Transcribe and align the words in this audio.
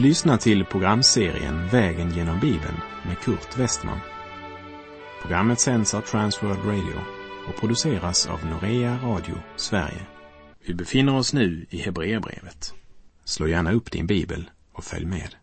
Du 0.00 0.06
lyssnar 0.06 0.36
till 0.36 0.64
programserien 0.64 1.68
Vägen 1.68 2.10
genom 2.10 2.40
Bibeln 2.40 2.80
med 3.06 3.18
Kurt 3.18 3.58
Westman. 3.58 4.00
Programmet 5.22 5.60
sänds 5.60 5.94
av 5.94 6.00
Transworld 6.00 6.64
Radio 6.64 7.00
och 7.48 7.60
produceras 7.60 8.26
av 8.26 8.46
Norea 8.46 8.98
Radio 9.04 9.34
Sverige. 9.56 10.06
Vi 10.66 10.74
befinner 10.74 11.16
oss 11.16 11.32
nu 11.32 11.66
i 11.70 11.78
Hebreerbrevet. 11.78 12.74
Slå 13.24 13.48
gärna 13.48 13.72
upp 13.72 13.90
din 13.90 14.06
bibel 14.06 14.50
och 14.72 14.84
följ 14.84 15.06
med. 15.06 15.34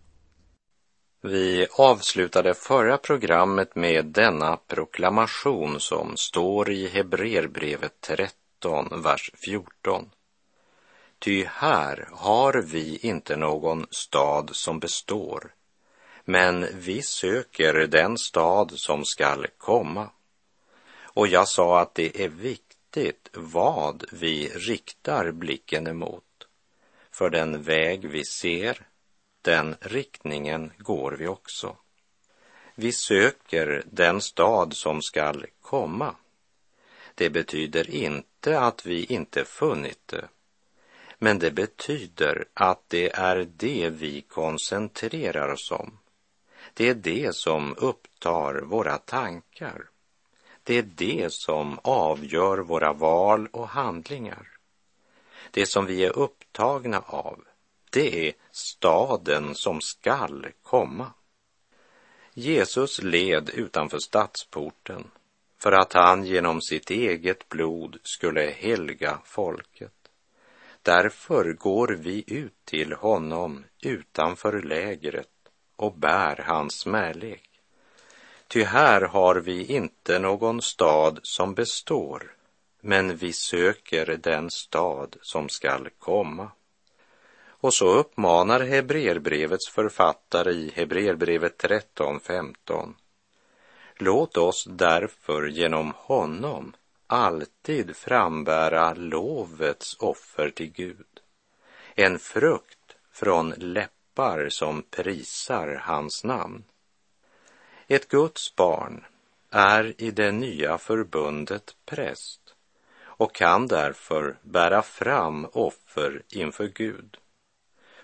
Vi 1.24 1.68
avslutade 1.78 2.54
förra 2.54 2.98
programmet 2.98 3.76
med 3.76 4.06
denna 4.06 4.58
proklamation 4.58 5.80
som 5.80 6.18
står 6.18 6.72
i 6.72 6.88
Hebreerbrevet 6.88 8.02
13, 8.02 9.02
vers 9.04 9.32
14. 9.36 10.10
Ty 11.20 11.46
här 11.46 12.10
har 12.12 12.54
vi 12.54 12.98
inte 12.98 13.36
någon 13.36 13.88
stad 13.92 14.50
som 14.54 14.80
består, 14.80 15.54
men 16.26 16.68
vi 16.74 17.02
söker 17.02 17.74
den 17.74 18.18
stad 18.18 18.72
som 18.76 19.06
skall 19.06 19.48
komma. 19.58 20.10
Och 21.02 21.28
jag 21.28 21.48
sa 21.48 21.80
att 21.80 21.96
det 21.96 22.24
är 22.24 22.30
viktigt 22.30 23.30
vad 23.34 24.04
vi 24.12 24.50
riktar 24.50 25.32
blicken 25.32 25.88
emot. 25.88 26.24
För 27.12 27.30
den 27.30 27.64
väg 27.64 28.06
vi 28.06 28.26
ser, 28.26 28.88
den 29.42 29.76
riktningen 29.82 30.72
går 30.78 31.12
vi 31.12 31.28
också. 31.28 31.76
Vi 32.76 32.92
söker 32.92 33.84
den 33.86 34.22
stad 34.22 34.74
som 34.74 35.02
skall 35.02 35.46
komma. 35.62 36.16
Det 37.16 37.30
betyder 37.30 37.90
inte 37.90 38.60
att 38.60 38.86
vi 38.86 39.04
inte 39.04 39.46
funnit 39.46 40.02
det 40.06 40.28
men 41.18 41.40
det 41.40 41.52
betyder 41.52 42.46
att 42.54 42.84
det 42.88 43.10
är 43.16 43.48
det 43.58 43.90
vi 43.90 44.22
koncentrerar 44.22 45.54
oss 45.54 45.72
om. 45.72 45.98
Det 46.74 46.90
är 46.90 46.94
det 46.94 47.36
som 47.36 47.76
upptar 47.78 48.62
våra 48.62 48.98
tankar. 48.98 49.90
Det 50.64 50.78
är 50.78 50.84
det 50.96 51.34
som 51.34 51.80
avgör 51.84 52.58
våra 52.58 52.94
val 52.94 53.48
och 53.52 53.68
handlingar. 53.68 54.48
Det 55.52 55.66
som 55.66 55.86
vi 55.86 56.06
är 56.06 56.18
upptagna 56.18 57.00
av, 57.00 57.44
det 57.90 58.28
är 58.28 58.34
staden 58.52 59.56
som 59.56 59.82
skall 59.82 60.48
komma. 60.64 61.12
Jesus 62.34 63.02
led 63.04 63.50
utanför 63.50 64.00
stadsporten 64.00 65.12
för 65.60 65.72
att 65.72 65.94
han 65.94 66.26
genom 66.26 66.62
sitt 66.62 66.90
eget 66.90 67.50
blod 67.50 67.98
skulle 68.04 68.42
helga 68.42 69.20
folket. 69.26 69.97
Därför 70.88 71.54
går 71.54 71.88
vi 71.88 72.24
ut 72.28 72.66
till 72.66 72.94
honom 72.94 73.66
utanför 73.82 74.62
lägret 74.62 75.30
och 75.76 75.94
bär 75.94 76.44
hans 76.48 76.86
märlek. 76.86 77.50
Ty 78.48 78.64
här 78.64 79.02
har 79.02 79.36
vi 79.36 79.66
inte 79.66 80.20
någon 80.20 80.62
stad 80.62 81.20
som 81.24 81.54
består, 81.54 82.36
men 82.82 83.18
vi 83.18 83.34
söker 83.34 84.06
den 84.06 84.50
stad 84.52 85.16
som 85.22 85.50
skall 85.50 85.90
komma. 86.00 86.52
Och 87.48 87.74
så 87.74 87.88
uppmanar 87.88 88.60
Hebreerbrevets 88.60 89.70
författare 89.70 90.52
i 90.52 90.72
Hebreerbrevet 90.76 91.64
13.15. 91.64 92.94
Låt 93.96 94.38
oss 94.38 94.68
därför 94.70 95.48
genom 95.48 95.94
honom 95.96 96.74
alltid 97.08 97.96
frambära 97.96 98.94
lovets 98.94 99.96
offer 100.00 100.50
till 100.50 100.72
Gud. 100.72 101.20
En 101.96 102.20
frukt 102.20 102.96
från 103.12 103.50
läppar 103.50 104.50
som 104.50 104.84
prisar 104.84 105.82
hans 105.84 106.24
namn. 106.24 106.64
Ett 107.88 108.08
Guds 108.08 108.56
barn 108.56 109.06
är 109.50 110.02
i 110.02 110.12
det 110.12 110.32
nya 110.32 110.78
förbundet 110.78 111.76
präst 111.86 112.56
och 113.02 113.36
kan 113.36 113.68
därför 113.68 114.38
bära 114.42 114.82
fram 114.82 115.46
offer 115.46 116.24
inför 116.30 116.68
Gud. 116.68 117.18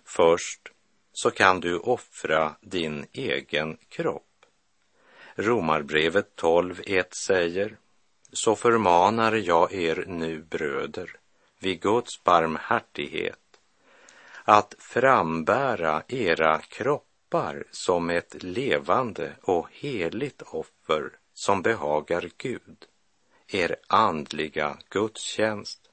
Först 0.03 0.71
så 1.13 1.31
kan 1.31 1.59
du 1.59 1.77
offra 1.77 2.55
din 2.61 3.05
egen 3.11 3.77
kropp. 3.89 4.45
Romarbrevet 5.35 6.35
12.1 6.35 7.05
säger 7.11 7.77
så 8.33 8.55
förmanar 8.55 9.33
jag 9.33 9.73
er 9.73 10.05
nu 10.07 10.41
bröder 10.41 11.15
vid 11.59 11.81
Guds 11.81 12.23
barmhärtighet 12.23 13.39
att 14.43 14.75
frambära 14.79 16.03
era 16.07 16.59
kroppar 16.59 17.63
som 17.71 18.09
ett 18.09 18.43
levande 18.43 19.35
och 19.41 19.67
heligt 19.71 20.41
offer 20.41 21.11
som 21.33 21.61
behagar 21.61 22.29
Gud, 22.37 22.85
er 23.47 23.75
andliga 23.87 24.77
gudstjänst. 24.89 25.89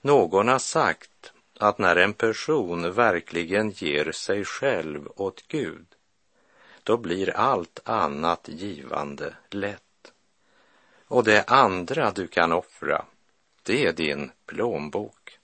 Någon 0.00 0.48
har 0.48 0.58
sagt 0.58 1.32
att 1.58 1.78
när 1.78 1.96
en 1.96 2.12
person 2.12 2.92
verkligen 2.92 3.70
ger 3.70 4.12
sig 4.12 4.44
själv 4.44 5.08
åt 5.16 5.48
Gud, 5.48 5.86
då 6.82 6.96
blir 6.96 7.30
allt 7.30 7.80
annat 7.84 8.48
givande 8.48 9.34
lätt. 9.50 9.87
Och 11.08 11.24
det 11.24 11.44
andra 11.46 12.10
du 12.10 12.26
kan 12.26 12.52
offra, 12.52 13.04
det 13.62 13.86
är 13.86 13.92
din 13.92 14.30
plånbok. 14.46 15.38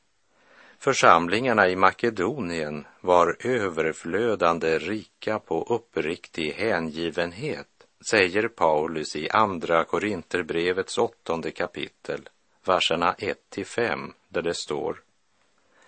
Församlingarna 0.78 1.68
i 1.68 1.76
Makedonien 1.76 2.86
var 3.00 3.36
överflödande 3.40 4.78
rika 4.78 5.38
på 5.38 5.62
uppriktig 5.62 6.52
hängivenhet, 6.52 7.68
säger 8.10 8.48
Paulus 8.48 9.16
i 9.16 9.30
Andra 9.30 9.84
Korinterbrevets 9.84 10.98
åttonde 10.98 11.50
kapitel, 11.50 12.28
verserna 12.64 13.14
1 13.18 13.38
till 13.50 13.66
5, 13.66 14.12
där 14.28 14.42
det 14.42 14.54
står 14.54 15.00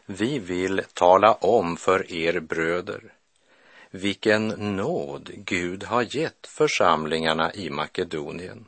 Vi 0.07 0.39
vill 0.39 0.83
tala 0.95 1.33
om 1.33 1.77
för 1.77 2.13
er 2.13 2.41
bröder 2.41 3.13
vilken 3.91 4.49
nåd 4.49 5.31
Gud 5.35 5.85
har 5.85 6.17
gett 6.17 6.47
församlingarna 6.47 7.53
i 7.55 7.71
Makedonien 7.71 8.65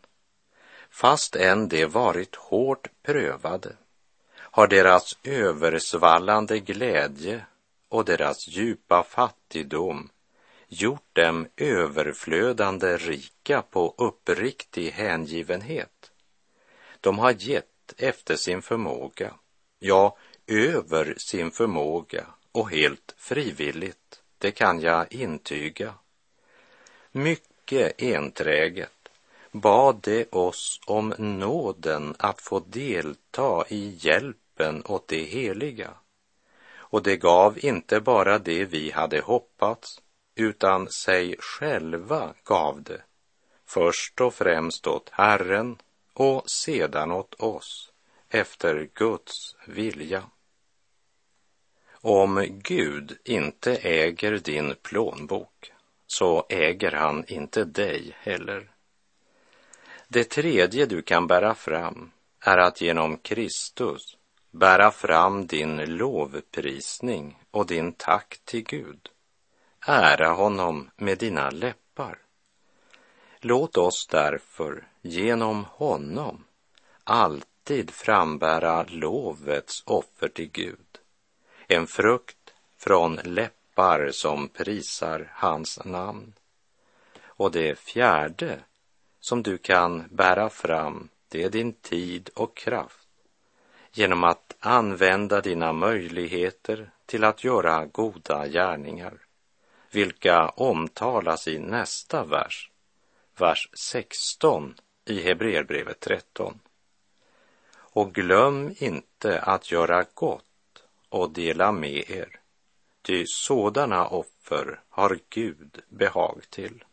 fastän 0.99 1.69
de 1.69 1.87
varit 1.87 2.37
hårt 2.37 2.89
prövade, 3.03 3.77
har 4.37 4.67
deras 4.67 5.19
översvallande 5.23 6.59
glädje 6.59 7.47
och 7.89 8.05
deras 8.05 8.49
djupa 8.49 9.03
fattigdom 9.03 10.11
gjort 10.69 11.09
dem 11.13 11.49
överflödande 11.57 12.97
rika 12.97 13.63
på 13.63 13.95
uppriktig 13.99 14.91
hängivenhet. 14.91 16.11
De 17.01 17.19
har 17.19 17.35
gett 17.39 17.95
efter 17.97 18.37
sin 18.37 18.63
förmåga, 18.63 19.35
ja, 19.79 20.17
över 20.47 21.15
sin 21.19 21.51
förmåga 21.51 22.27
och 22.53 22.71
helt 22.71 23.15
frivilligt, 23.17 24.23
det 24.39 24.51
kan 24.51 24.81
jag 24.81 25.13
intyga. 25.13 25.95
Mycket 27.13 28.03
enträget 28.03 28.98
bad 29.53 30.01
de 30.01 30.25
oss 30.31 30.81
om 30.87 31.15
nåden 31.19 32.15
att 32.19 32.41
få 32.41 32.61
delta 32.61 33.65
i 33.69 33.97
hjälpen 34.01 34.83
åt 34.85 35.09
de 35.09 35.25
heliga. 35.25 35.91
Och 36.91 37.03
det 37.03 37.17
gav 37.17 37.65
inte 37.65 38.01
bara 38.01 38.39
det 38.39 38.65
vi 38.65 38.91
hade 38.91 39.21
hoppats, 39.21 40.03
utan 40.35 40.89
sig 40.89 41.37
själva 41.39 42.35
gav 42.45 42.83
det, 42.83 43.03
först 43.67 44.21
och 44.21 44.35
främst 44.35 44.87
åt 44.87 45.11
Herren 45.13 45.77
och 46.13 46.51
sedan 46.51 47.13
åt 47.13 47.35
oss, 47.35 47.93
efter 48.29 48.89
Guds 48.95 49.57
vilja. 49.67 50.23
Om 52.01 52.47
Gud 52.49 53.19
inte 53.25 53.77
äger 53.77 54.39
din 54.39 54.75
plånbok 54.83 55.73
så 56.07 56.47
äger 56.49 56.93
han 56.93 57.25
inte 57.29 57.65
dig 57.65 58.17
heller. 58.17 58.71
Det 60.11 60.25
tredje 60.25 60.87
du 60.87 61.03
kan 61.03 61.27
bära 61.27 61.55
fram 61.55 62.11
är 62.41 62.59
att 62.59 62.81
genom 62.81 63.17
Kristus 63.17 64.17
bära 64.51 64.91
fram 64.91 65.47
din 65.47 65.97
lovprisning 65.97 67.39
och 67.51 67.67
din 67.67 67.93
tack 67.93 68.41
till 68.45 68.65
Gud. 68.65 69.09
Ära 69.87 70.29
honom 70.29 70.91
med 70.97 71.19
dina 71.19 71.51
läppar. 71.51 72.19
Låt 73.41 73.77
oss 73.77 74.07
därför 74.11 74.89
genom 75.03 75.65
honom 75.65 76.45
alltid 77.05 77.91
frambära 77.91 78.85
lovets 78.89 79.83
offer 79.87 80.29
till 80.29 80.51
Gud. 80.51 80.99
En 81.67 81.87
frukt 81.87 82.55
från 82.79 83.15
läppar 83.15 84.11
som 84.13 84.49
prisar 84.49 85.33
hans 85.35 85.85
namn. 85.85 86.33
Och 87.25 87.51
det 87.51 87.79
fjärde 87.79 88.61
som 89.21 89.43
du 89.43 89.59
kan 89.59 90.05
bära 90.11 90.51
fram, 90.51 91.09
det 91.29 91.43
är 91.43 91.51
din 91.51 91.73
tid 91.73 92.31
och 92.35 92.57
kraft 92.57 93.09
genom 93.93 94.25
att 94.25 94.57
använda 94.61 95.41
dina 95.41 95.73
möjligheter 95.73 96.91
till 97.07 97.25
att 97.25 97.45
göra 97.45 97.87
goda 97.87 98.49
gärningar. 98.49 99.19
vilka 99.91 100.49
omtalas 100.49 101.49
i 101.49 101.59
nästa 101.59 102.25
vers, 102.25 102.71
vers 103.37 103.69
16 103.73 104.75
i 105.05 105.21
Hebreerbrevet 105.23 106.01
13. 106.01 106.61
Och 107.77 108.15
glöm 108.15 108.75
inte 108.79 109.41
att 109.41 109.73
göra 109.73 110.05
gott 110.15 110.85
och 111.09 111.31
dela 111.31 111.73
med 111.73 112.11
er, 112.11 112.41
ty 113.03 113.25
sådana 113.27 114.07
offer 114.07 114.81
har 114.89 115.19
Gud 115.29 115.83
behag 115.89 116.43
till. 116.51 116.85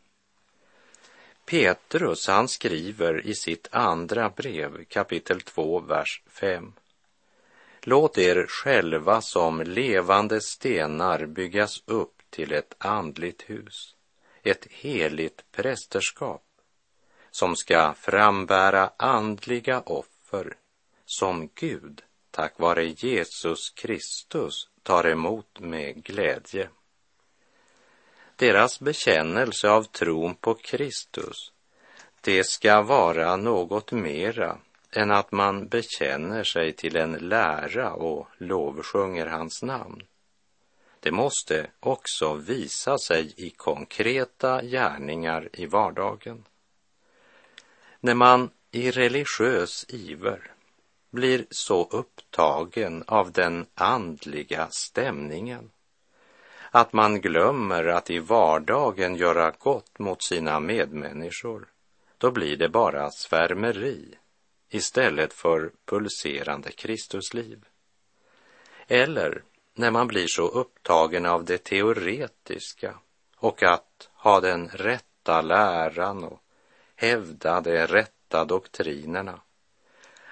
Petrus, 1.46 2.28
han 2.28 2.48
skriver 2.48 3.28
i 3.28 3.36
sitt 3.36 3.68
andra 3.72 4.30
brev, 4.30 4.86
kapitel 4.86 5.42
2, 5.42 5.80
vers 5.80 6.24
5. 6.28 6.74
Låt 7.82 8.18
er 8.18 8.46
själva 8.48 9.22
som 9.22 9.62
levande 9.62 10.42
stenar 10.42 11.26
byggas 11.26 11.84
upp 11.86 12.22
till 12.30 12.54
ett 12.54 12.76
andligt 12.78 13.50
hus, 13.50 13.96
ett 14.44 14.68
heligt 14.70 15.44
prästerskap 15.52 16.42
som 17.32 17.56
ska 17.56 17.94
frambära 17.94 18.92
andliga 18.98 19.82
offer 19.82 20.58
som 21.06 21.50
Gud 21.56 22.02
tack 22.32 22.60
vare 22.60 22.86
Jesus 22.86 23.70
Kristus 23.70 24.70
tar 24.84 25.08
emot 25.08 25.60
med 25.60 26.04
glädje. 26.04 26.70
Deras 28.38 28.80
bekännelse 28.80 29.70
av 29.70 29.84
tron 29.84 30.36
på 30.36 30.54
Kristus, 30.54 31.52
det 32.22 32.46
ska 32.46 32.82
vara 32.82 33.36
något 33.36 33.92
mera 33.92 34.58
än 34.92 35.12
att 35.12 35.32
man 35.32 35.68
bekänner 35.68 36.44
sig 36.44 36.74
till 36.74 36.96
en 36.96 37.12
lära 37.12 37.94
och 37.94 38.28
lovsjunger 38.38 39.26
hans 39.26 39.64
namn. 39.64 40.04
Det 41.00 41.12
måste 41.12 41.68
också 41.80 42.34
visa 42.34 42.98
sig 42.98 43.34
i 43.38 43.50
konkreta 43.50 44.62
gärningar 44.62 45.50
i 45.54 45.66
vardagen. 45.66 46.46
När 48.00 48.14
man 48.14 48.50
i 48.72 48.92
religiös 48.92 49.86
iver 49.90 50.52
blir 51.12 51.46
så 51.50 51.84
upptagen 51.92 53.04
av 53.08 53.32
den 53.32 53.66
andliga 53.76 54.68
stämningen 54.72 55.72
att 56.76 56.94
man 56.94 57.22
glömmer 57.22 57.86
att 57.86 58.10
i 58.10 58.20
vardagen 58.20 59.16
göra 59.16 59.52
gott 59.60 60.00
mot 60.00 60.24
sina 60.24 60.60
medmänniskor, 60.60 61.68
då 62.18 62.32
blir 62.32 62.58
det 62.58 62.70
bara 62.70 63.12
svärmeri 63.12 64.16
istället 64.70 65.34
för 65.34 65.72
pulserande 65.86 66.72
Kristusliv. 66.72 67.66
Eller 68.88 69.44
när 69.74 69.92
man 69.92 70.08
blir 70.08 70.28
så 70.28 70.48
upptagen 70.48 71.26
av 71.26 71.46
det 71.46 71.64
teoretiska 71.64 72.96
och 73.38 73.64
att 73.64 74.10
ha 74.14 74.40
den 74.40 74.68
rätta 74.68 75.42
läran 75.42 76.24
och 76.24 76.42
hävda 76.96 77.62
de 77.62 77.88
rätta 77.88 78.46
doktrinerna, 78.46 79.40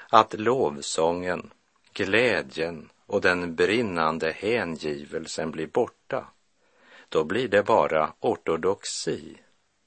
att 0.09 0.33
lovsången, 0.33 1.51
glädjen 1.93 2.89
och 3.05 3.21
den 3.21 3.55
brinnande 3.55 4.31
hängivelsen 4.31 5.51
blir 5.51 5.67
borta, 5.67 6.32
då 7.13 7.23
blir 7.23 7.47
det 7.47 7.63
bara 7.63 8.13
ortodoxi 8.19 9.37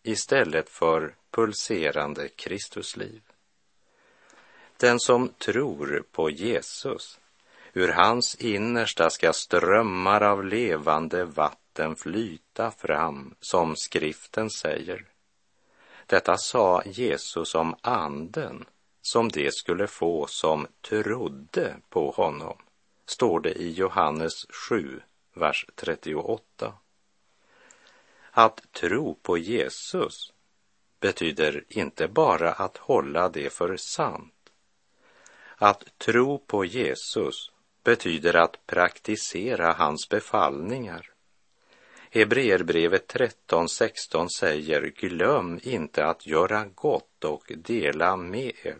istället 0.03 0.69
för 0.69 1.15
pulserande 1.31 2.29
Kristusliv. 2.29 3.23
Den 4.77 5.01
som 5.01 5.29
tror 5.29 6.05
på 6.13 6.31
Jesus, 6.31 7.21
ur 7.73 7.89
hans 7.89 8.35
innersta 8.35 9.11
ska 9.11 9.33
strömmar 9.33 10.21
av 10.21 10.45
levande 10.45 11.25
vatten 11.25 11.97
flyta 11.97 12.71
fram, 12.71 13.35
som 13.41 13.77
skriften 13.77 14.51
säger. 14.51 15.05
Detta 16.07 16.37
sa 16.37 16.83
Jesus 16.85 17.55
om 17.55 17.77
anden 17.81 18.65
som 19.03 19.29
det 19.29 19.55
skulle 19.55 19.87
få 19.87 20.27
som 20.27 20.67
trodde 20.89 21.77
på 21.89 22.11
honom, 22.11 22.59
står 23.07 23.41
det 23.41 23.53
i 23.53 23.73
Johannes 23.73 24.47
7, 24.69 25.01
vers 25.35 25.67
38. 25.75 26.75
Att 28.39 28.73
tro 28.73 29.15
på 29.15 29.39
Jesus 29.39 30.33
betyder 31.01 31.65
inte 31.69 32.09
bara 32.09 32.53
att 32.53 32.77
hålla 32.77 33.29
det 33.29 33.53
för 33.53 33.77
sant. 33.77 34.51
Att 35.57 35.99
tro 35.99 36.39
på 36.39 36.65
Jesus 36.65 37.51
betyder 37.85 38.37
att 38.37 38.67
praktisera 38.67 39.73
hans 39.73 40.09
befallningar. 40.09 41.11
Hebreerbrevet 42.11 43.15
13.16 43.15 44.29
säger 44.39 44.83
glöm 44.83 45.61
inte 45.63 46.07
att 46.07 46.27
göra 46.27 46.65
gott 46.65 47.25
och 47.25 47.53
dela 47.57 48.17
med 48.17 48.53
er. 48.63 48.79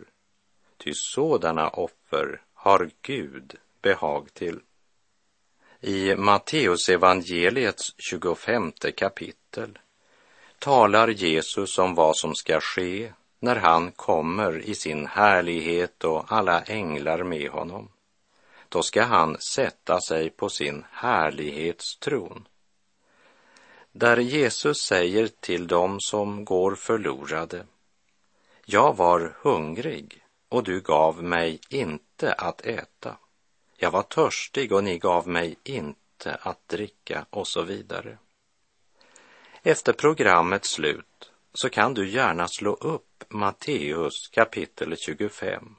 Ty 0.77 0.93
sådana 0.93 1.69
offer 1.69 2.41
har 2.53 2.89
Gud 3.01 3.55
behag 3.81 4.33
till. 4.33 4.59
I 5.81 6.15
Matteusevangeliets 6.15 7.95
25 7.97 8.71
kapitel 8.95 9.79
talar 10.59 11.07
Jesus 11.07 11.77
om 11.77 11.95
vad 11.95 12.17
som 12.17 12.35
ska 12.35 12.59
ske 12.59 13.13
när 13.39 13.55
han 13.55 13.91
kommer 13.91 14.59
i 14.59 14.75
sin 14.75 15.07
härlighet 15.07 16.03
och 16.03 16.25
alla 16.31 16.61
änglar 16.61 17.23
med 17.23 17.49
honom. 17.49 17.89
Då 18.69 18.83
ska 18.83 19.03
han 19.03 19.37
sätta 19.39 20.01
sig 20.01 20.29
på 20.29 20.49
sin 20.49 20.85
härlighetstron. 20.91 22.47
Där 23.91 24.17
Jesus 24.17 24.77
säger 24.77 25.27
till 25.27 25.67
dem 25.67 25.99
som 25.99 26.45
går 26.45 26.75
förlorade. 26.75 27.65
Jag 28.65 28.95
var 28.97 29.35
hungrig 29.41 30.23
och 30.49 30.63
du 30.63 30.81
gav 30.81 31.23
mig 31.23 31.59
inte 31.69 32.33
att 32.33 32.61
äta. 32.61 33.17
Jag 33.79 33.91
var 33.91 34.03
törstig 34.03 34.71
och 34.71 34.83
ni 34.83 34.97
gav 34.97 35.27
mig 35.27 35.55
inte 35.63 36.35
att 36.41 36.67
dricka 36.67 37.25
och 37.29 37.47
så 37.47 37.61
vidare. 37.61 38.17
Efter 39.63 39.93
programmets 39.93 40.69
slut 40.69 41.31
så 41.53 41.69
kan 41.69 41.93
du 41.93 42.09
gärna 42.09 42.47
slå 42.47 42.73
upp 42.73 43.23
Matteus 43.29 44.27
kapitel 44.27 44.97
25 44.97 45.75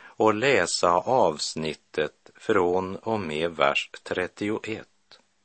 och 0.00 0.34
läsa 0.34 0.92
avsnittet 0.92 2.30
från 2.34 2.96
och 2.96 3.20
med 3.20 3.50
vers 3.50 3.90
31 4.02 4.88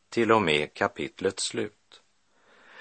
till 0.10 0.32
och 0.32 0.42
med 0.42 0.74
kapitlets 0.74 1.44
slut. 1.44 2.02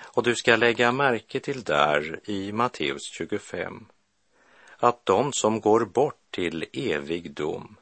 Och 0.01 0.23
du 0.23 0.35
ska 0.35 0.57
lägga 0.57 0.93
märke 0.93 1.41
till 1.41 1.63
där 1.63 2.21
i 2.25 2.53
Matteus 2.53 3.03
25 3.13 3.87
att 4.77 5.07
de 5.07 5.33
som 5.33 5.61
går 5.61 5.85
bort 5.85 6.21
till 6.31 6.67
evig 6.73 7.31
dom 7.31 7.77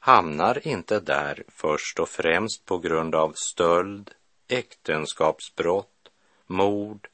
hamnar 0.00 0.66
inte 0.66 1.00
där 1.00 1.42
först 1.48 1.98
och 1.98 2.08
främst 2.08 2.64
på 2.64 2.78
grund 2.78 3.14
av 3.14 3.32
stöld, 3.36 4.10
äktenskapsbrott, 4.48 6.10
mord, 6.46 7.08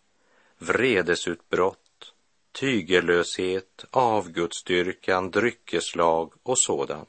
vredesutbrott, 0.58 2.12
tygellöshet, 2.52 3.84
avgudsdyrkan, 3.90 5.30
dryckeslag 5.30 6.32
och 6.42 6.58
sådant. 6.58 7.08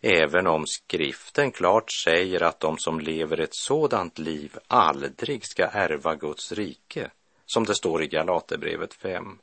Även 0.00 0.46
om 0.46 0.66
skriften 0.66 1.52
klart 1.52 1.92
säger 2.04 2.42
att 2.42 2.60
de 2.60 2.78
som 2.78 3.00
lever 3.00 3.40
ett 3.40 3.54
sådant 3.54 4.18
liv 4.18 4.58
aldrig 4.66 5.46
ska 5.46 5.66
ärva 5.66 6.14
Guds 6.14 6.52
rike, 6.52 7.10
som 7.46 7.64
det 7.64 7.74
står 7.74 8.02
i 8.02 8.06
Galaterbrevet 8.06 8.94
5. 8.94 9.38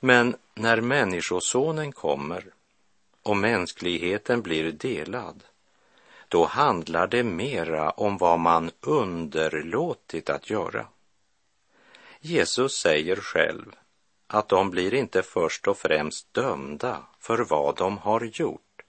Men 0.00 0.36
när 0.54 0.80
Människosonen 0.80 1.92
kommer 1.92 2.44
och 3.26 3.36
mänskligheten 3.36 4.42
blir 4.42 4.72
delad, 4.72 5.44
då 6.28 6.44
handlar 6.44 7.06
det 7.06 7.22
mera 7.22 7.90
om 7.90 8.16
vad 8.18 8.38
man 8.38 8.70
underlåtit 8.80 10.30
att 10.30 10.50
göra. 10.50 10.86
Jesus 12.20 12.72
säger 12.72 13.16
själv 13.16 13.76
att 14.26 14.48
de 14.48 14.70
blir 14.70 14.94
inte 14.94 15.22
först 15.22 15.68
och 15.68 15.78
främst 15.78 16.34
dömda 16.34 17.02
för 17.20 17.38
vad 17.38 17.76
de 17.76 17.98
har 17.98 18.24
gjort, 18.24 18.82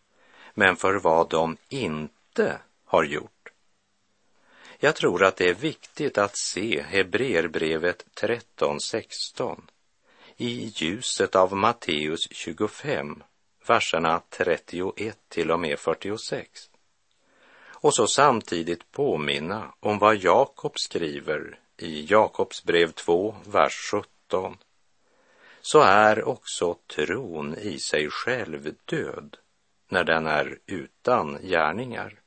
men 0.53 0.75
för 0.75 0.93
vad 0.93 1.29
de 1.29 1.57
inte 1.69 2.61
har 2.85 3.03
gjort. 3.03 3.49
Jag 4.79 4.95
tror 4.95 5.23
att 5.23 5.35
det 5.35 5.49
är 5.49 5.53
viktigt 5.53 6.17
att 6.17 6.37
se 6.37 6.81
Hebreerbrevet 6.81 8.05
13.16 8.21 9.61
i 10.37 10.73
ljuset 10.75 11.35
av 11.35 11.55
Matteus 11.55 12.27
25, 12.31 13.23
verserna 13.69 14.21
31 14.29 15.17
till 15.29 15.51
och 15.51 15.59
med 15.59 15.79
46. 15.79 16.69
Och 17.79 17.93
så 17.93 18.07
samtidigt 18.07 18.91
påminna 18.91 19.73
om 19.79 19.99
vad 19.99 20.15
Jakob 20.15 20.79
skriver 20.79 21.59
i 21.77 22.05
Jakobs 22.09 22.63
brev 22.63 22.91
2, 22.91 23.35
vers 23.45 23.91
17. 23.91 24.57
Så 25.61 25.81
är 25.81 26.27
också 26.27 26.77
tron 26.95 27.55
i 27.57 27.79
sig 27.79 28.09
själv 28.09 28.75
död 28.85 29.37
när 29.89 30.03
den 30.03 30.27
är 30.27 30.59
utan 30.65 31.37
gärningar. 31.41 32.19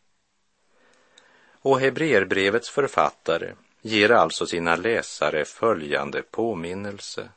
Och 1.63 1.81
Hebreerbrevets 1.81 2.71
författare 2.71 3.55
ger 3.83 4.11
alltså 4.11 4.47
sina 4.47 4.77
läsare 4.77 5.45
följande 5.45 6.23
påminnelse. 6.23 7.29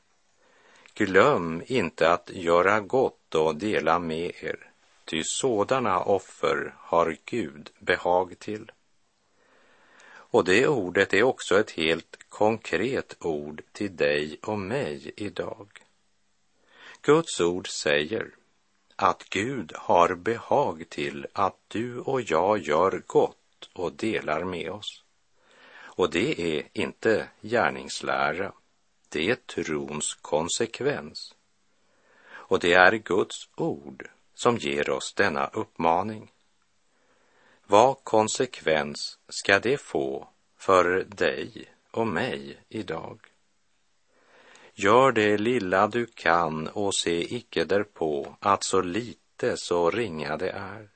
Glöm 0.96 1.64
inte 1.66 2.12
att 2.12 2.30
göra 2.34 2.80
gott 2.80 3.36
och 3.36 3.56
dela 3.56 4.00
med 4.00 4.32
er, 4.42 4.72
ty 5.06 5.24
sådana 5.24 6.00
offer 6.00 6.76
har 6.78 7.18
Gud 7.26 7.70
behag 7.80 8.40
till. 8.40 8.72
Och 10.34 10.44
det 10.44 10.68
ordet 10.68 11.14
är 11.14 11.24
också 11.24 11.60
ett 11.60 11.72
helt 11.72 12.18
konkret 12.30 13.16
ord 13.20 13.62
till 13.72 13.96
dig 13.96 14.40
och 14.42 14.60
mig 14.60 15.12
idag. 15.16 15.68
Guds 17.02 17.42
ord 17.42 17.68
säger 17.70 18.30
att 18.96 19.24
Gud 19.30 19.74
har 19.76 20.16
behag 20.16 20.84
till 20.90 21.28
att 21.34 21.58
du 21.68 22.00
och 22.00 22.22
jag 22.22 22.60
gör 22.60 23.04
gott 23.08 23.70
och 23.74 23.94
delar 23.94 24.44
med 24.44 24.72
oss. 24.72 25.04
Och 25.76 26.12
det 26.12 26.58
är 26.58 26.64
inte 26.74 27.28
gärningslära, 27.42 28.54
det 29.14 29.30
är 29.30 29.36
trons 29.36 30.14
konsekvens. 30.14 31.36
Och 32.26 32.60
det 32.60 32.74
är 32.74 32.92
Guds 32.92 33.50
ord 33.56 34.10
som 34.34 34.58
ger 34.58 34.90
oss 34.90 35.14
denna 35.14 35.48
uppmaning. 35.48 36.32
Vad 37.66 38.04
konsekvens 38.04 39.20
ska 39.30 39.60
det 39.60 39.78
få 39.78 40.28
för 40.58 41.06
dig 41.10 41.66
och 41.92 42.08
mig 42.08 42.58
idag? 42.70 43.20
Gör 44.74 45.12
det 45.12 45.38
lilla 45.38 45.88
du 45.88 46.06
kan 46.06 46.68
och 46.68 46.96
se 46.96 47.36
icke 47.36 47.66
därpå 47.66 48.36
att 48.40 48.64
så 48.64 48.82
lite 48.82 49.58
så 49.58 49.92
ringa 49.92 50.38
det 50.38 50.50
är. 50.50 50.90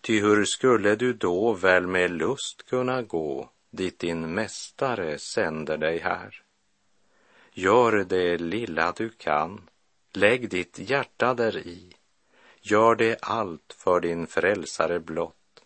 Ty 0.00 0.20
hur 0.20 0.44
skulle 0.44 0.96
du 0.96 1.12
då 1.12 1.52
väl 1.52 1.86
med 1.86 2.10
lust 2.10 2.66
kunna 2.66 3.02
gå 3.02 3.50
dit 3.70 3.98
din 3.98 4.34
mästare 4.34 5.18
sänder 5.18 5.76
dig 5.76 5.98
här? 5.98 6.47
Gör 7.60 8.04
det 8.04 8.38
lilla 8.38 8.92
du 8.92 9.10
kan, 9.10 9.68
lägg 10.12 10.50
ditt 10.50 10.78
hjärta 10.78 11.34
där 11.34 11.56
i, 11.56 11.92
gör 12.60 12.94
det 12.94 13.18
allt 13.22 13.76
för 13.78 14.00
din 14.00 14.26
frälsare 14.26 15.00
blott. 15.00 15.64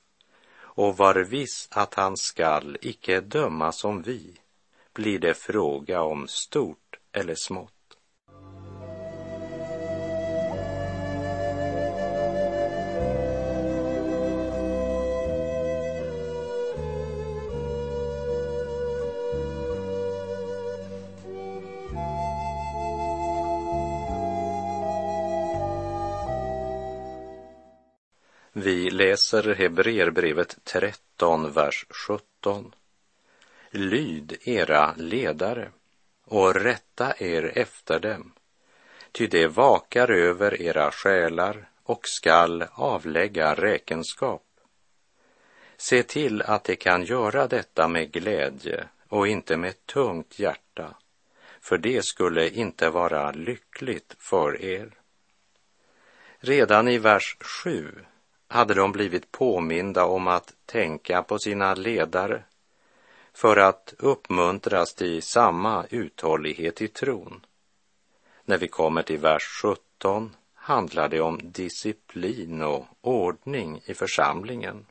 Och 0.54 0.96
var 0.96 1.14
viss 1.14 1.68
att 1.70 1.94
han 1.94 2.16
skall 2.16 2.78
icke 2.80 3.20
döma 3.20 3.72
som 3.72 4.02
vi, 4.02 4.37
blir 4.92 5.18
det 5.18 5.34
fråga 5.34 6.02
om 6.02 6.28
stort 6.28 6.99
eller 7.12 7.34
smått. 7.34 7.81
Läser 29.12 29.54
Hebreerbrevet 29.54 30.57
13, 30.64 31.52
vers 31.52 31.87
17. 31.90 32.75
Lyd 33.71 34.37
era 34.40 34.95
ledare 34.97 35.71
och 36.25 36.54
rätta 36.54 37.14
er 37.19 37.52
efter 37.54 38.00
dem, 38.00 38.33
ty 39.12 39.26
de 39.26 39.47
vakar 39.49 40.11
över 40.11 40.62
era 40.62 40.90
själar 40.90 41.71
och 41.83 42.09
skall 42.09 42.64
avlägga 42.73 43.54
räkenskap. 43.54 44.47
Se 45.76 46.02
till 46.02 46.42
att 46.42 46.64
de 46.64 46.76
kan 46.76 47.04
göra 47.04 47.47
detta 47.47 47.88
med 47.88 48.12
glädje 48.12 48.85
och 49.09 49.28
inte 49.28 49.57
med 49.57 49.87
tungt 49.87 50.38
hjärta, 50.38 50.95
för 51.61 51.78
det 51.78 52.04
skulle 52.04 52.49
inte 52.49 52.90
vara 52.90 53.31
lyckligt 53.31 54.16
för 54.19 54.62
er. 54.62 54.90
Redan 56.38 56.88
i 56.88 56.99
vers 56.99 57.37
7 57.40 58.04
hade 58.52 58.75
de 58.75 58.92
blivit 58.92 59.32
påminda 59.32 60.04
om 60.04 60.28
att 60.28 60.54
tänka 60.66 61.23
på 61.23 61.38
sina 61.38 61.75
ledare 61.75 62.44
för 63.32 63.56
att 63.56 63.94
uppmuntras 63.99 64.94
till 64.94 65.23
samma 65.23 65.87
uthållighet 65.90 66.82
i 66.82 66.88
tron. 66.88 67.47
När 68.44 68.59
vi 68.59 68.68
kommer 68.68 69.02
till 69.02 69.18
vers 69.18 69.42
17 69.62 70.37
handlar 70.54 71.09
det 71.09 71.21
om 71.21 71.40
disciplin 71.42 72.62
och 72.62 72.87
ordning 73.00 73.80
i 73.85 73.94
församlingen. 73.94 74.87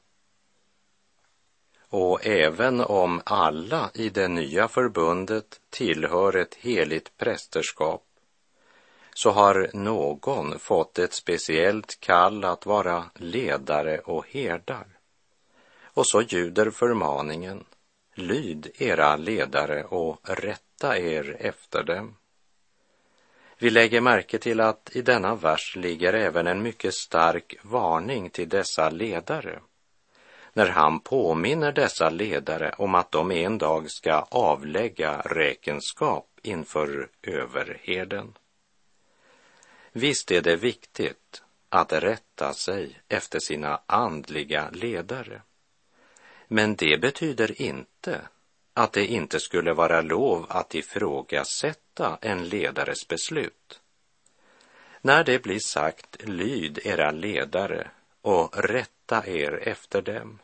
Och 1.90 2.26
även 2.26 2.82
om 2.82 3.22
alla 3.26 3.92
i 3.94 4.10
det 4.10 4.28
nya 4.28 4.68
förbundet 4.68 5.60
tillhör 5.70 6.36
ett 6.36 6.56
heligt 6.56 7.18
prästerskap 7.18 8.04
så 9.14 9.32
har 9.32 9.70
någon 9.74 10.60
fått 10.60 11.00
ett 11.00 11.14
speciellt 11.14 12.00
kall 12.00 12.44
att 12.44 12.66
vara 12.66 13.06
ledare 13.16 14.00
och 14.00 14.26
herdar. 14.28 14.88
Och 15.84 16.08
så 16.08 16.22
ljuder 16.22 16.72
förmaningen, 16.72 17.64
lyd 18.16 18.72
era 18.78 19.16
ledare 19.16 19.84
och 19.84 20.20
rätta 20.24 20.98
er 20.98 21.38
efter 21.40 21.84
dem. 21.84 22.16
Vi 23.58 23.70
lägger 23.70 24.02
märke 24.02 24.38
till 24.38 24.60
att 24.60 24.90
i 24.94 25.02
denna 25.02 25.36
vers 25.36 25.76
ligger 25.76 26.14
även 26.14 26.48
en 26.48 26.62
mycket 26.62 26.94
stark 26.94 27.56
varning 27.64 28.30
till 28.30 28.50
dessa 28.50 28.90
ledare. 28.90 29.60
När 30.54 30.68
han 30.68 31.00
påminner 31.00 31.72
dessa 31.72 32.10
ledare 32.10 32.76
om 32.78 32.96
att 32.96 33.12
de 33.12 33.32
en 33.32 33.58
dag 33.58 33.92
ska 33.92 34.14
avlägga 34.30 35.22
räkenskap 35.22 36.28
inför 36.42 37.10
överherden. 37.24 38.34
Visst 39.92 40.32
är 40.32 40.42
det 40.42 40.56
viktigt 40.56 41.44
att 41.70 41.94
rätta 41.94 42.54
sig 42.54 43.02
efter 43.08 43.40
sina 43.40 43.82
andliga 43.86 44.70
ledare. 44.70 45.42
Men 46.48 46.76
det 46.76 47.02
betyder 47.02 47.62
inte 47.62 48.22
att 48.74 48.94
det 48.94 49.06
inte 49.06 49.40
skulle 49.40 49.74
vara 49.74 50.02
lov 50.02 50.46
att 50.50 50.76
ifrågasätta 50.76 52.18
en 52.22 52.50
ledares 52.50 53.08
beslut. 53.08 53.82
När 55.02 55.24
det 55.24 55.44
blir 55.44 55.60
sagt 55.60 56.24
lyd 56.24 56.80
era 56.84 57.12
ledare 57.12 57.92
och 58.22 58.58
rätta 58.58 59.28
er 59.28 59.68
efter 59.68 60.02
dem 60.02 60.40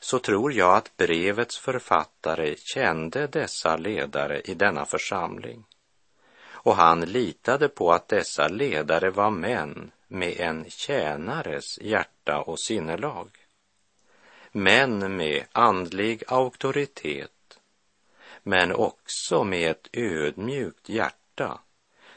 så 0.00 0.18
tror 0.18 0.52
jag 0.52 0.76
att 0.76 0.96
brevets 0.96 1.58
författare 1.58 2.56
kände 2.56 3.26
dessa 3.26 3.76
ledare 3.76 4.40
i 4.40 4.54
denna 4.54 4.84
församling 4.84 5.64
och 6.62 6.76
han 6.76 7.00
litade 7.00 7.68
på 7.68 7.92
att 7.92 8.08
dessa 8.08 8.48
ledare 8.48 9.10
var 9.10 9.30
män 9.30 9.90
med 10.08 10.40
en 10.40 10.64
tjänares 10.68 11.78
hjärta 11.80 12.40
och 12.40 12.60
sinnelag. 12.60 13.30
Män 14.52 15.16
med 15.16 15.44
andlig 15.52 16.22
auktoritet, 16.26 17.58
men 18.42 18.72
också 18.72 19.44
med 19.44 19.70
ett 19.70 19.88
ödmjukt 19.92 20.88
hjärta 20.88 21.60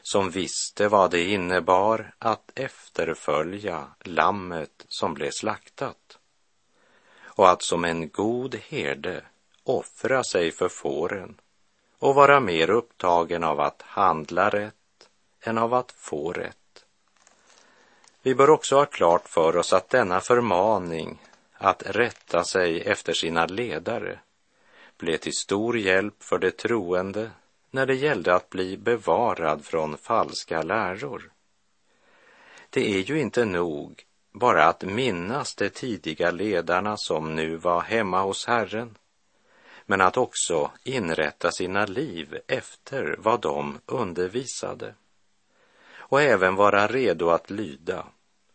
som 0.02 0.30
visste 0.30 0.88
vad 0.88 1.10
det 1.10 1.24
innebar 1.24 2.14
att 2.18 2.50
efterfölja 2.54 3.86
lammet 4.00 4.84
som 4.88 5.14
blev 5.14 5.30
slaktat 5.30 6.18
och 7.16 7.50
att 7.50 7.62
som 7.62 7.84
en 7.84 8.08
god 8.08 8.54
herde 8.54 9.24
offra 9.64 10.24
sig 10.24 10.52
för 10.52 10.68
fåren 10.68 11.40
och 12.04 12.14
vara 12.14 12.40
mer 12.40 12.70
upptagen 12.70 13.44
av 13.44 13.60
att 13.60 13.82
handla 13.82 14.48
rätt 14.50 15.08
än 15.40 15.58
av 15.58 15.74
att 15.74 15.92
få 15.92 16.32
rätt. 16.32 16.84
Vi 18.22 18.34
bör 18.34 18.50
också 18.50 18.76
ha 18.76 18.86
klart 18.86 19.28
för 19.28 19.56
oss 19.56 19.72
att 19.72 19.88
denna 19.88 20.20
förmaning 20.20 21.18
att 21.52 21.82
rätta 21.86 22.44
sig 22.44 22.80
efter 22.80 23.12
sina 23.12 23.46
ledare 23.46 24.18
blev 24.98 25.16
till 25.16 25.32
stor 25.32 25.78
hjälp 25.78 26.22
för 26.22 26.38
de 26.38 26.50
troende 26.50 27.30
när 27.70 27.86
det 27.86 27.94
gällde 27.94 28.34
att 28.34 28.50
bli 28.50 28.76
bevarad 28.76 29.64
från 29.64 29.96
falska 29.96 30.62
läror. 30.62 31.30
Det 32.70 32.94
är 32.94 33.00
ju 33.00 33.20
inte 33.20 33.44
nog 33.44 34.04
bara 34.32 34.64
att 34.64 34.82
minnas 34.82 35.54
de 35.54 35.70
tidiga 35.70 36.30
ledarna 36.30 36.96
som 36.96 37.34
nu 37.34 37.56
var 37.56 37.80
hemma 37.80 38.22
hos 38.22 38.46
Herren 38.46 38.96
men 39.86 40.00
att 40.00 40.16
också 40.16 40.70
inrätta 40.84 41.50
sina 41.50 41.86
liv 41.86 42.38
efter 42.46 43.16
vad 43.18 43.40
de 43.40 43.80
undervisade 43.86 44.94
och 45.96 46.22
även 46.22 46.54
vara 46.54 46.86
redo 46.86 47.30
att 47.30 47.50
lyda 47.50 48.06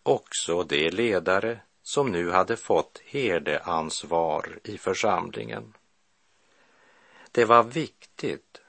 också 0.04 0.64
de 0.64 0.90
ledare 0.90 1.60
som 1.84 2.12
nu 2.12 2.32
hade 2.32 2.58
fått 2.58 3.02
herdeansvar 3.06 4.60
i 4.64 4.78
församlingen. 4.78 5.74
Det 7.32 7.46
var 7.46 7.64
viktigt 7.64 8.62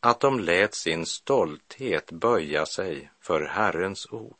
att 0.00 0.20
de 0.20 0.40
lät 0.40 0.74
sin 0.74 1.06
stolthet 1.06 2.10
böja 2.12 2.66
sig 2.66 3.10
för 3.20 3.40
Herrens 3.40 4.06
ord 4.10 4.36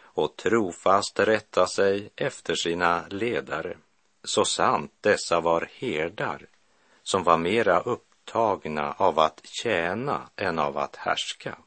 och 0.00 0.36
trofast 0.36 1.20
rätta 1.20 1.66
sig 1.66 2.10
efter 2.16 2.54
sina 2.54 3.04
ledare 3.08 3.76
så 4.24 4.44
sant 4.44 4.92
dessa 5.00 5.40
var 5.40 5.68
herdar 5.74 6.46
som 7.10 7.22
var 7.22 7.38
mera 7.38 7.80
upptagna 7.80 8.92
av 8.92 9.18
att 9.18 9.40
tjäna 9.44 10.30
än 10.36 10.58
av 10.58 10.78
att 10.78 10.96
härska. 10.96 11.58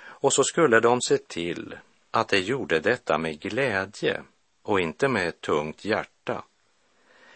Och 0.00 0.32
så 0.32 0.44
skulle 0.44 0.80
de 0.80 1.00
se 1.00 1.18
till 1.18 1.76
att 2.10 2.28
de 2.28 2.38
gjorde 2.38 2.80
detta 2.80 3.18
med 3.18 3.40
glädje 3.40 4.22
och 4.62 4.80
inte 4.80 5.08
med 5.08 5.28
ett 5.28 5.40
tungt 5.40 5.84
hjärta. 5.84 6.44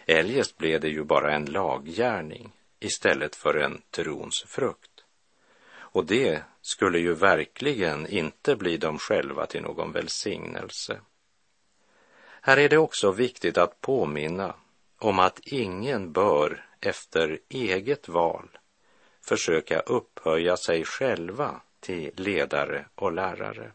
Eljest 0.06 0.56
blev 0.58 0.80
det 0.80 0.88
ju 0.88 1.04
bara 1.04 1.34
en 1.34 1.44
laggärning 1.44 2.52
istället 2.80 3.36
för 3.36 3.54
en 3.54 3.82
trons 3.90 4.44
frukt. 4.46 5.04
Och 5.72 6.06
det 6.06 6.42
skulle 6.62 6.98
ju 6.98 7.14
verkligen 7.14 8.06
inte 8.06 8.56
bli 8.56 8.76
dem 8.76 8.98
själva 8.98 9.46
till 9.46 9.62
någon 9.62 9.92
välsignelse. 9.92 11.00
Här 12.40 12.56
är 12.56 12.68
det 12.68 12.78
också 12.78 13.10
viktigt 13.10 13.58
att 13.58 13.80
påminna 13.80 14.54
om 15.04 15.18
att 15.18 15.40
ingen 15.44 16.12
bör 16.12 16.64
efter 16.80 17.38
eget 17.48 18.08
val 18.08 18.58
försöka 19.20 19.80
upphöja 19.80 20.56
sig 20.56 20.84
själva 20.84 21.60
till 21.80 22.10
ledare 22.16 22.86
och 22.94 23.12
lärare. 23.12 23.72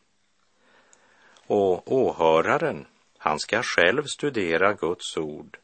Och 1.47 1.91
åhöraren, 1.91 2.85
han 3.17 3.39
ska 3.39 3.63
själv 3.63 4.03
studera 4.03 4.73
Guds 4.73 5.17
ord 5.17 5.57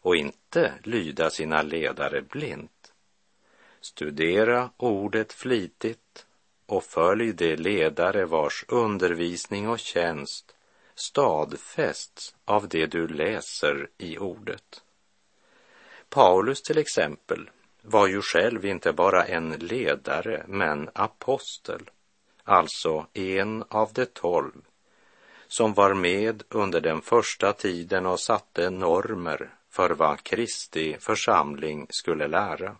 och 0.00 0.16
inte 0.16 0.72
lyda 0.82 1.30
sina 1.30 1.62
ledare 1.62 2.22
blint. 2.22 2.92
Studera 3.80 4.70
ordet 4.76 5.32
flitigt 5.32 6.26
och 6.66 6.84
följ 6.84 7.32
de 7.32 7.56
ledare 7.56 8.24
vars 8.24 8.64
undervisning 8.68 9.68
och 9.68 9.78
tjänst 9.78 10.54
stadfästs 10.94 12.34
av 12.44 12.68
det 12.68 12.86
du 12.86 13.08
läser 13.08 13.88
i 13.98 14.18
ordet. 14.18 14.82
Paulus 16.10 16.62
till 16.62 16.78
exempel 16.78 17.50
var 17.82 18.06
ju 18.06 18.22
själv 18.22 18.64
inte 18.64 18.92
bara 18.92 19.24
en 19.24 19.50
ledare 19.50 20.44
men 20.48 20.90
apostel, 20.92 21.90
alltså 22.44 23.06
en 23.12 23.64
av 23.68 23.92
de 23.92 24.06
tolv 24.06 24.52
som 25.48 25.74
var 25.74 25.94
med 25.94 26.42
under 26.48 26.80
den 26.80 27.02
första 27.02 27.52
tiden 27.52 28.06
och 28.06 28.20
satte 28.20 28.70
normer 28.70 29.50
för 29.70 29.90
vad 29.90 30.22
Kristi 30.22 30.96
församling 31.00 31.86
skulle 31.90 32.26
lära. 32.26 32.76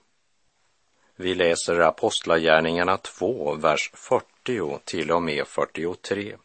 Vi 1.17 1.35
läser 1.35 1.81
Apostlagärningarna 1.81 2.97
2, 2.97 3.55
vers 3.55 3.91
40 3.95 4.79
till 4.85 5.11
och 5.11 5.23
med 5.23 5.47
43. 5.47 6.37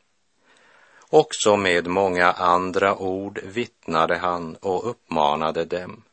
Också 1.10 1.58
med 1.58 1.88
många 1.88 2.32
andra 2.32 2.96
ord 2.96 3.40
vittnade 3.44 4.18
han 4.18 4.56
och 4.56 4.90
uppmanade 4.90 5.66
dem. 5.66 6.04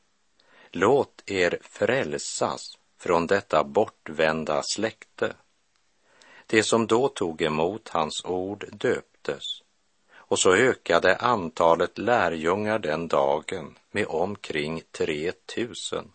Låt 0.73 1.23
er 1.27 1.59
frälsas 1.63 2.79
från 2.99 3.27
detta 3.27 3.65
bortvända 3.65 4.63
släkte. 4.63 5.35
Det 6.47 6.63
som 6.63 6.87
då 6.87 7.09
tog 7.09 7.43
emot 7.43 7.89
hans 7.89 8.25
ord 8.25 8.65
döptes 8.73 9.63
och 10.15 10.39
så 10.39 10.55
ökade 10.55 11.17
antalet 11.17 11.99
lärjungar 11.99 12.79
den 12.79 13.09
dagen 13.09 13.79
med 13.91 14.07
omkring 14.07 14.83
3000. 14.91 16.11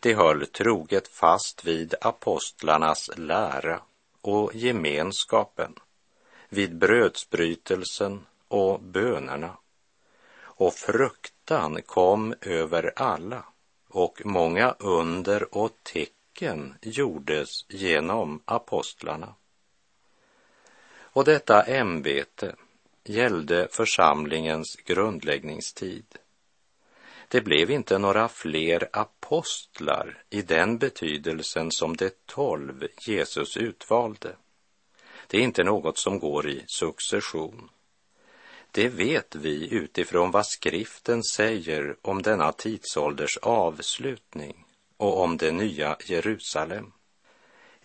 De 0.00 0.14
höll 0.14 0.46
troget 0.46 1.08
fast 1.08 1.64
vid 1.64 1.94
apostlarnas 2.00 3.10
lära 3.16 3.80
och 4.20 4.54
gemenskapen, 4.54 5.74
vid 6.48 6.76
brödsbrytelsen 6.76 8.26
och 8.48 8.80
bönerna. 8.80 9.56
Och 10.36 10.74
fruktan 11.44 11.82
kom 11.82 12.34
över 12.40 12.92
alla 12.96 13.44
och 13.88 14.20
många 14.24 14.74
under 14.78 15.54
och 15.54 15.72
tecken 15.82 16.74
gjordes 16.82 17.64
genom 17.68 18.42
apostlarna. 18.44 19.34
Och 20.96 21.24
detta 21.24 21.62
ämbete 21.62 22.56
gällde 23.04 23.68
församlingens 23.70 24.76
grundläggningstid. 24.76 26.18
Det 27.28 27.40
blev 27.40 27.70
inte 27.70 27.98
några 27.98 28.28
fler 28.28 28.88
apostlar 28.92 30.22
i 30.30 30.42
den 30.42 30.78
betydelsen 30.78 31.70
som 31.70 31.96
de 31.96 32.10
tolv 32.26 32.86
Jesus 33.06 33.56
utvalde. 33.56 34.36
Det 35.26 35.38
är 35.38 35.42
inte 35.42 35.64
något 35.64 35.98
som 35.98 36.18
går 36.18 36.48
i 36.48 36.64
succession. 36.66 37.70
Det 38.74 38.88
vet 38.88 39.34
vi 39.34 39.74
utifrån 39.74 40.30
vad 40.30 40.46
skriften 40.46 41.22
säger 41.22 41.96
om 42.02 42.22
denna 42.22 42.52
tidsålders 42.52 43.36
avslutning 43.36 44.66
och 44.96 45.20
om 45.20 45.36
det 45.36 45.52
nya 45.52 45.96
Jerusalem. 46.06 46.92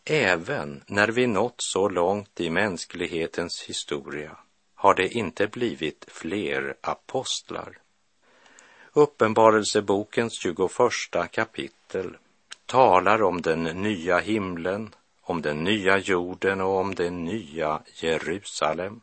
Även 0.06 0.84
när 0.88 1.08
vi 1.08 1.28
nått 1.28 1.56
så 1.58 1.90
långt 1.90 2.40
i 2.40 2.50
mänsklighetens 2.50 3.64
historia 3.68 4.38
har 4.76 4.94
det 4.96 5.08
inte 5.08 5.48
blivit 5.48 6.06
fler 6.08 6.76
apostlar. 6.82 7.78
Uppenbarelsebokens 8.94 10.34
21 10.42 11.32
kapitel 11.32 12.18
talar 12.66 13.24
om 13.24 13.42
den 13.42 13.64
nya 13.64 14.20
himlen, 14.20 14.96
om 15.22 15.42
den 15.42 15.64
nya 15.64 15.98
jorden 15.98 16.62
och 16.62 16.78
om 16.78 16.96
det 16.96 17.10
nya 17.10 17.82
Jerusalem. 18.02 19.02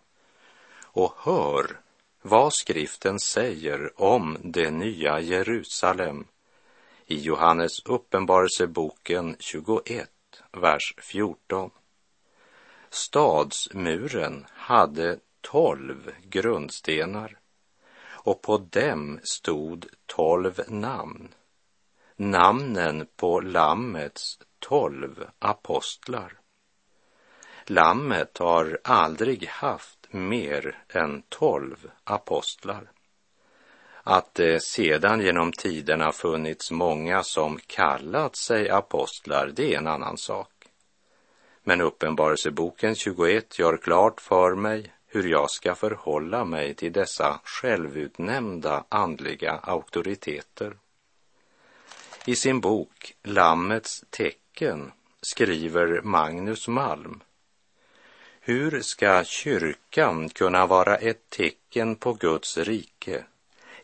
Och 0.97 1.15
hör 1.17 1.81
vad 2.23 2.53
skriften 2.53 3.21
säger 3.21 4.03
om 4.03 4.39
det 4.43 4.71
nya 4.71 5.21
Jerusalem 5.21 6.27
i 7.07 7.21
Johannes 7.21 7.81
uppenbarelseboken 7.85 9.37
21, 9.39 10.11
vers 10.53 10.95
14. 10.99 11.71
Stadsmuren 12.91 14.47
hade 14.51 15.19
tolv 15.41 16.13
grundstenar 16.23 17.39
och 18.07 18.43
på 18.43 18.59
dem 18.59 19.21
stod 19.23 19.87
tolv 20.07 20.61
namn, 20.69 21.35
namnen 22.17 23.07
på 23.17 23.41
Lammets 23.41 24.39
tolv 24.59 25.27
apostlar. 25.39 26.41
Lammet 27.69 28.39
har 28.39 28.79
aldrig 28.85 29.49
haft 29.49 29.96
mer 30.17 30.79
än 30.89 31.23
tolv 31.29 31.91
apostlar. 32.05 32.91
Att 34.03 34.35
det 34.35 34.63
sedan 34.63 35.21
genom 35.21 35.53
tiderna 35.53 36.13
funnits 36.13 36.71
många 36.71 37.23
som 37.23 37.59
kallat 37.67 38.37
sig 38.37 38.71
apostlar, 38.71 39.53
det 39.55 39.75
är 39.75 39.79
en 39.79 39.87
annan 39.87 40.19
sak. 40.19 40.53
Men 41.65 41.81
Uppenbarelseboken 41.81 42.95
21 42.95 43.59
gör 43.59 43.77
klart 43.77 44.21
för 44.21 44.55
mig 44.55 44.93
hur 45.07 45.29
jag 45.29 45.51
ska 45.51 45.75
förhålla 45.75 46.45
mig 46.45 46.75
till 46.75 46.93
dessa 46.93 47.41
självutnämnda 47.45 48.85
andliga 48.89 49.53
auktoriteter. 49.53 50.77
I 52.27 52.37
sin 52.37 52.61
bok 52.61 53.15
Lammets 53.23 54.05
tecken 54.11 54.93
skriver 55.23 56.01
Magnus 56.03 56.69
Malm 56.69 57.21
hur 58.49 58.83
ska 58.83 59.25
kyrkan 59.25 60.29
kunna 60.29 60.67
vara 60.67 60.97
ett 60.97 61.31
tecken 61.31 61.97
på 61.97 62.13
Guds 62.13 62.59
rike 62.59 63.25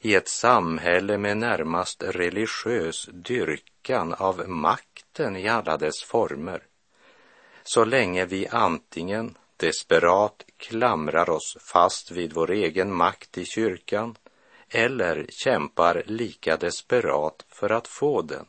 i 0.01 0.15
ett 0.15 0.29
samhälle 0.29 1.19
med 1.19 1.37
närmast 1.37 2.03
religiös 2.03 3.09
dyrkan 3.13 4.15
av 4.15 4.49
makten 4.49 5.37
i 5.37 5.49
alla 5.49 5.77
dess 5.77 6.03
former, 6.03 6.63
så 7.63 7.85
länge 7.85 8.25
vi 8.25 8.49
antingen 8.49 9.39
desperat 9.57 10.45
klamrar 10.57 11.31
oss 11.31 11.57
fast 11.73 12.11
vid 12.11 12.33
vår 12.33 12.51
egen 12.51 12.95
makt 12.95 13.39
i 13.39 13.45
kyrkan 13.45 14.17
eller 14.69 15.27
kämpar 15.29 16.03
lika 16.07 16.57
desperat 16.57 17.45
för 17.49 17.71
att 17.71 17.89
få 17.89 18.23
den. 18.23 18.47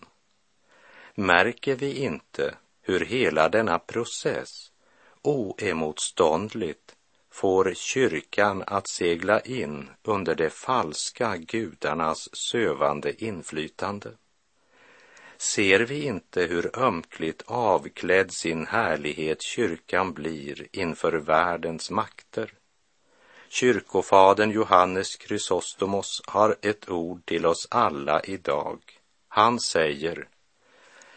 Märker 1.15 1.76
vi 1.76 1.97
inte 1.97 2.56
hur 2.82 2.99
hela 2.99 3.49
denna 3.49 3.80
process 3.80 4.73
oemotståndligt 5.24 6.96
får 7.32 7.74
kyrkan 7.74 8.64
att 8.68 8.88
segla 8.88 9.40
in 9.40 9.90
under 10.04 10.36
de 10.36 10.50
falska 10.50 11.38
gudarnas 11.38 12.36
sövande 12.36 13.24
inflytande? 13.24 14.12
Ser 15.38 15.80
vi 15.80 16.04
inte 16.06 16.42
hur 16.44 16.80
ömkligt 16.80 17.44
avklädd 17.46 18.32
sin 18.32 18.66
härlighet 18.66 19.42
kyrkan 19.42 20.14
blir 20.14 20.68
inför 20.72 21.14
världens 21.14 21.92
makter? 21.92 22.54
Kyrkofadern 23.50 24.52
Johannes 24.52 25.18
Chrysostomos 25.20 26.22
har 26.28 26.56
ett 26.62 26.90
ord 26.90 27.26
till 27.26 27.46
oss 27.46 27.68
alla 27.72 28.22
idag. 28.24 28.80
Han 29.28 29.60
säger, 29.60 30.28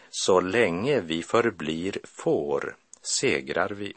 så 0.09 0.39
länge 0.41 0.99
vi 0.99 1.23
förblir 1.23 1.97
får 2.03 2.75
segrar 3.07 3.69
vi. 3.69 3.93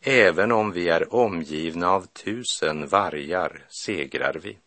Även 0.00 0.52
om 0.52 0.72
vi 0.72 0.88
är 0.88 1.14
omgivna 1.14 1.90
av 1.90 2.06
tusen 2.06 2.86
vargar 2.86 3.64
segrar 3.68 4.34
vi. 4.42 4.58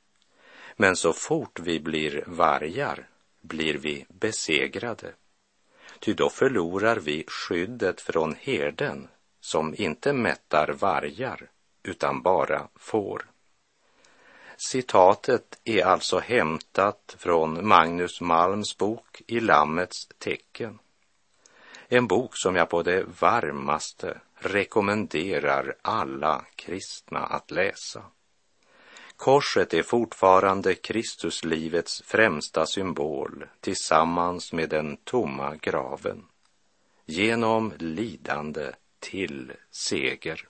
Men 0.75 0.95
så 0.95 1.13
fort 1.13 1.59
vi 1.59 1.79
blir 1.79 2.23
vargar 2.27 3.09
blir 3.41 3.73
vi 3.73 4.05
besegrade. 4.09 5.13
Ty 5.99 6.13
då 6.13 6.29
förlorar 6.29 6.95
vi 6.95 7.23
skyddet 7.27 8.01
från 8.01 8.35
herden 8.39 9.07
som 9.39 9.75
inte 9.77 10.13
mättar 10.13 10.67
vargar 10.67 11.49
utan 11.83 12.21
bara 12.21 12.67
får. 12.75 13.25
Citatet 14.57 15.59
är 15.63 15.85
alltså 15.85 16.19
hämtat 16.19 17.15
från 17.19 17.67
Magnus 17.67 18.21
Malms 18.21 18.77
bok 18.77 19.21
I 19.27 19.39
Lammets 19.39 20.07
tecken. 20.17 20.79
En 21.95 22.07
bok 22.07 22.37
som 22.37 22.55
jag 22.55 22.69
på 22.69 22.83
det 22.83 23.03
varmaste 23.21 24.21
rekommenderar 24.35 25.75
alla 25.81 26.45
kristna 26.55 27.19
att 27.19 27.51
läsa. 27.51 28.03
Korset 29.15 29.73
är 29.73 29.83
fortfarande 29.83 30.75
Kristuslivets 30.75 32.01
främsta 32.01 32.65
symbol 32.65 33.45
tillsammans 33.59 34.53
med 34.53 34.69
den 34.69 34.97
tomma 34.97 35.55
graven. 35.55 36.25
Genom 37.05 37.73
lidande 37.77 38.71
till 38.99 39.51
seger. 39.71 40.47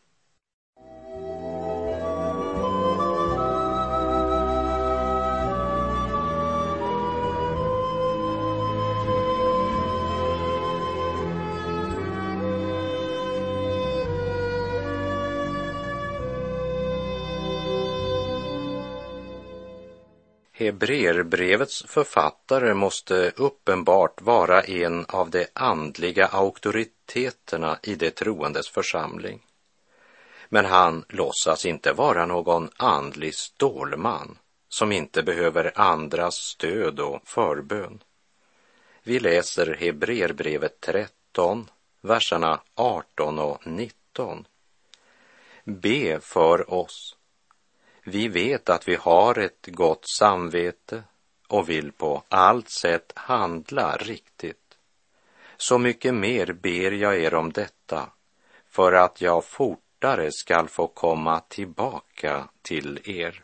Hebreerbrevets 20.57 21.83
författare 21.87 22.73
måste 22.73 23.31
uppenbart 23.35 24.21
vara 24.21 24.61
en 24.61 25.05
av 25.05 25.29
de 25.29 25.45
andliga 25.53 26.25
auktoriteterna 26.25 27.79
i 27.83 27.95
de 27.95 28.11
troendes 28.11 28.69
församling. 28.69 29.41
Men 30.49 30.65
han 30.65 31.05
låtsas 31.09 31.65
inte 31.65 31.93
vara 31.93 32.25
någon 32.25 32.69
andlig 32.77 33.35
stålman 33.35 34.37
som 34.69 34.91
inte 34.91 35.23
behöver 35.23 35.71
andras 35.75 36.35
stöd 36.35 36.99
och 36.99 37.27
förbön. 37.27 38.03
Vi 39.03 39.19
läser 39.19 39.75
Hebreerbrevet 39.79 40.81
13, 40.81 41.69
verserna 42.01 42.61
18 42.75 43.39
och 43.39 43.67
19. 43.67 44.47
Be 45.63 46.19
för 46.19 46.73
oss 46.73 47.14
vi 48.07 48.27
vet 48.27 48.69
att 48.69 48.87
vi 48.87 48.95
har 48.95 49.39
ett 49.39 49.67
gott 49.67 50.09
samvete 50.09 51.03
och 51.47 51.69
vill 51.69 51.91
på 51.91 52.23
allt 52.29 52.69
sätt 52.69 53.11
handla 53.15 53.97
riktigt. 53.97 54.77
Så 55.57 55.77
mycket 55.77 56.13
mer 56.13 56.53
ber 56.53 56.91
jag 56.91 57.17
er 57.17 57.33
om 57.33 57.51
detta 57.51 58.09
för 58.69 58.93
att 58.93 59.21
jag 59.21 59.45
fortare 59.45 60.31
skall 60.31 60.67
få 60.67 60.87
komma 60.87 61.39
tillbaka 61.39 62.47
till 62.61 63.01
er. 63.03 63.43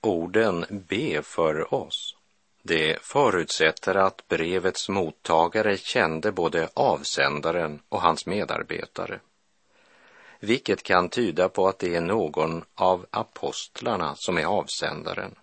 Orden 0.00 0.66
be 0.88 1.22
för 1.22 1.74
oss, 1.74 2.16
det 2.62 3.02
förutsätter 3.02 3.94
att 3.94 4.28
brevets 4.28 4.88
mottagare 4.88 5.76
kände 5.76 6.32
både 6.32 6.68
avsändaren 6.74 7.82
och 7.88 8.02
hans 8.02 8.26
medarbetare 8.26 9.20
vilket 10.42 10.82
kan 10.82 11.08
tyda 11.08 11.48
på 11.48 11.68
att 11.68 11.78
det 11.78 11.94
är 11.96 12.00
någon 12.00 12.64
av 12.74 13.06
apostlarna 13.10 14.14
som 14.16 14.38
är 14.38 14.44
avsändaren. 14.44 15.34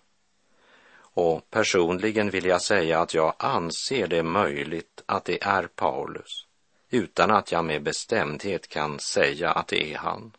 Och 0.98 1.50
personligen 1.50 2.30
vill 2.30 2.44
jag 2.44 2.62
säga 2.62 3.00
att 3.00 3.14
jag 3.14 3.34
anser 3.38 4.06
det 4.06 4.22
möjligt 4.22 5.02
att 5.06 5.24
det 5.24 5.42
är 5.42 5.62
Paulus, 5.62 6.46
utan 6.90 7.30
att 7.30 7.52
jag 7.52 7.64
med 7.64 7.82
bestämdhet 7.82 8.68
kan 8.68 8.98
säga 8.98 9.50
att 9.50 9.68
det 9.68 9.92
är 9.92 9.98
han. 9.98 10.32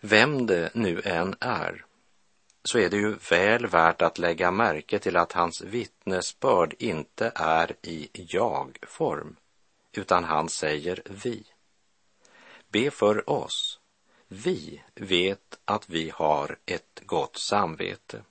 Vem 0.00 0.46
det 0.46 0.70
nu 0.74 1.00
än 1.04 1.34
är, 1.40 1.84
så 2.64 2.78
är 2.78 2.90
det 2.90 2.96
ju 2.96 3.14
väl 3.30 3.66
värt 3.66 4.02
att 4.02 4.18
lägga 4.18 4.50
märke 4.50 4.98
till 4.98 5.16
att 5.16 5.32
hans 5.32 5.62
vittnesbörd 5.62 6.74
inte 6.78 7.32
är 7.34 7.76
i 7.82 8.08
jag-form, 8.14 9.36
utan 9.92 10.24
han 10.24 10.48
säger 10.48 11.02
vi. 11.24 11.51
Be 12.72 12.90
för 12.90 13.30
oss. 13.30 13.80
Vi 14.28 14.82
vet 14.94 15.58
att 15.64 15.88
vi 15.88 16.10
har 16.10 16.58
ett 16.66 17.02
gott 17.06 17.36
samvete. 17.36 18.22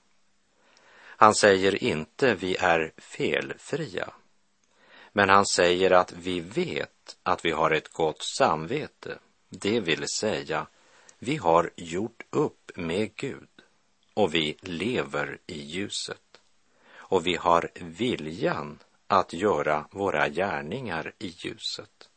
Han 0.94 1.34
säger 1.34 1.84
inte 1.84 2.34
vi 2.34 2.56
är 2.56 2.92
felfria, 2.96 4.12
men 5.12 5.28
han 5.28 5.46
säger 5.46 5.90
att 5.90 6.12
vi 6.12 6.40
vet 6.40 7.16
att 7.22 7.44
vi 7.44 7.50
har 7.50 7.70
ett 7.70 7.92
gott 7.92 8.22
samvete. 8.22 9.18
Det 9.48 9.80
vill 9.80 10.08
säga, 10.08 10.66
vi 11.18 11.36
har 11.36 11.70
gjort 11.76 12.22
upp 12.30 12.70
med 12.76 13.16
Gud 13.16 13.48
och 14.14 14.34
vi 14.34 14.56
lever 14.60 15.38
i 15.46 15.62
ljuset. 15.62 16.40
Och 16.94 17.26
vi 17.26 17.36
har 17.36 17.70
viljan 17.74 18.78
att 19.06 19.32
göra 19.32 19.86
våra 19.90 20.28
gärningar 20.28 21.12
i 21.18 21.28
ljuset. 21.28 22.08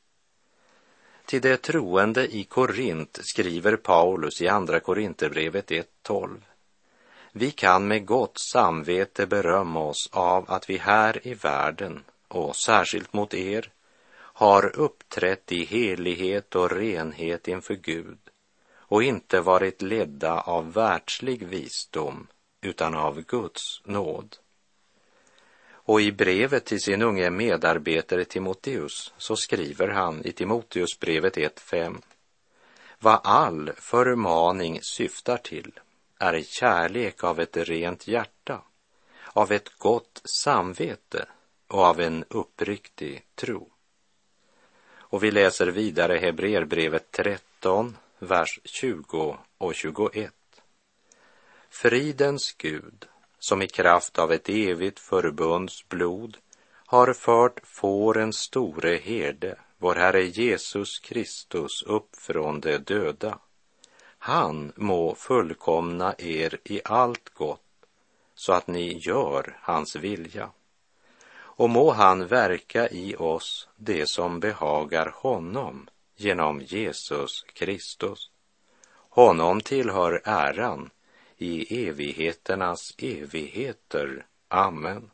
Till 1.25 1.41
det 1.41 1.57
troende 1.57 2.35
i 2.35 2.43
Korint 2.43 3.19
skriver 3.21 3.75
Paulus 3.75 4.41
i 4.41 4.47
Andra 4.47 4.79
Korinterbrevet 4.79 5.71
1.12. 5.71 6.41
Vi 7.31 7.51
kan 7.51 7.87
med 7.87 8.05
gott 8.05 8.37
samvete 8.37 9.27
berömma 9.27 9.79
oss 9.79 10.09
av 10.11 10.51
att 10.51 10.69
vi 10.69 10.77
här 10.77 11.27
i 11.27 11.33
världen, 11.33 12.03
och 12.27 12.55
särskilt 12.55 13.13
mot 13.13 13.33
er, 13.33 13.71
har 14.15 14.79
uppträtt 14.79 15.51
i 15.51 15.65
helighet 15.65 16.55
och 16.55 16.71
renhet 16.71 17.47
inför 17.47 17.75
Gud 17.75 18.19
och 18.73 19.03
inte 19.03 19.41
varit 19.41 19.81
ledda 19.81 20.39
av 20.39 20.73
världslig 20.73 21.47
visdom 21.47 22.27
utan 22.61 22.95
av 22.95 23.21
Guds 23.21 23.81
nåd. 23.85 24.35
Och 25.85 26.01
i 26.01 26.11
brevet 26.11 26.65
till 26.65 26.81
sin 26.81 27.01
unge 27.01 27.29
medarbetare 27.29 28.25
Timoteus 28.25 29.13
så 29.17 29.35
skriver 29.35 29.87
han 29.87 30.25
i 30.25 30.31
Timoteusbrevet 30.31 31.37
1.5. 31.37 32.01
Vad 32.99 33.19
all 33.23 33.71
förmaning 33.75 34.79
syftar 34.81 35.37
till 35.37 35.79
är 36.19 36.41
kärlek 36.41 37.23
av 37.23 37.39
ett 37.39 37.57
rent 37.57 38.07
hjärta, 38.07 38.61
av 39.33 39.51
ett 39.51 39.77
gott 39.77 40.21
samvete 40.23 41.25
och 41.67 41.79
av 41.79 41.99
en 41.99 42.25
uppriktig 42.29 43.25
tro. 43.35 43.69
Och 44.87 45.23
vi 45.23 45.31
läser 45.31 45.67
vidare 45.67 46.17
Hebreerbrevet 46.17 47.11
13, 47.11 47.97
vers 48.19 48.59
20 48.63 49.37
och 49.57 49.75
21. 49.75 50.33
Fridens 51.69 52.53
Gud 52.57 53.07
som 53.45 53.61
i 53.61 53.67
kraft 53.67 54.19
av 54.19 54.31
ett 54.31 54.49
evigt 54.49 54.99
förbunds 54.99 55.89
blod 55.89 56.37
har 56.85 57.13
fört 57.13 57.59
fårens 57.63 58.37
store 58.37 58.95
herde, 58.95 59.55
vår 59.77 59.95
Herre 59.95 60.23
Jesus 60.23 60.99
Kristus, 60.99 61.83
upp 61.83 62.15
från 62.15 62.59
de 62.59 62.77
döda. 62.77 63.39
Han 64.17 64.73
må 64.75 65.15
fullkomna 65.15 66.15
er 66.17 66.59
i 66.63 66.81
allt 66.85 67.29
gott, 67.33 67.61
så 68.35 68.53
att 68.53 68.67
ni 68.67 68.97
gör 68.97 69.57
hans 69.61 69.95
vilja. 69.95 70.49
Och 71.35 71.69
må 71.69 71.91
han 71.91 72.27
verka 72.27 72.89
i 72.89 73.15
oss 73.15 73.69
det 73.75 74.09
som 74.09 74.39
behagar 74.39 75.13
honom 75.15 75.89
genom 76.15 76.61
Jesus 76.61 77.45
Kristus. 77.53 78.29
Honom 79.09 79.61
tillhör 79.61 80.21
äran 80.23 80.89
i 81.37 81.85
evigheternas 81.87 82.93
evigheter. 82.97 84.25
Amen. 84.47 85.11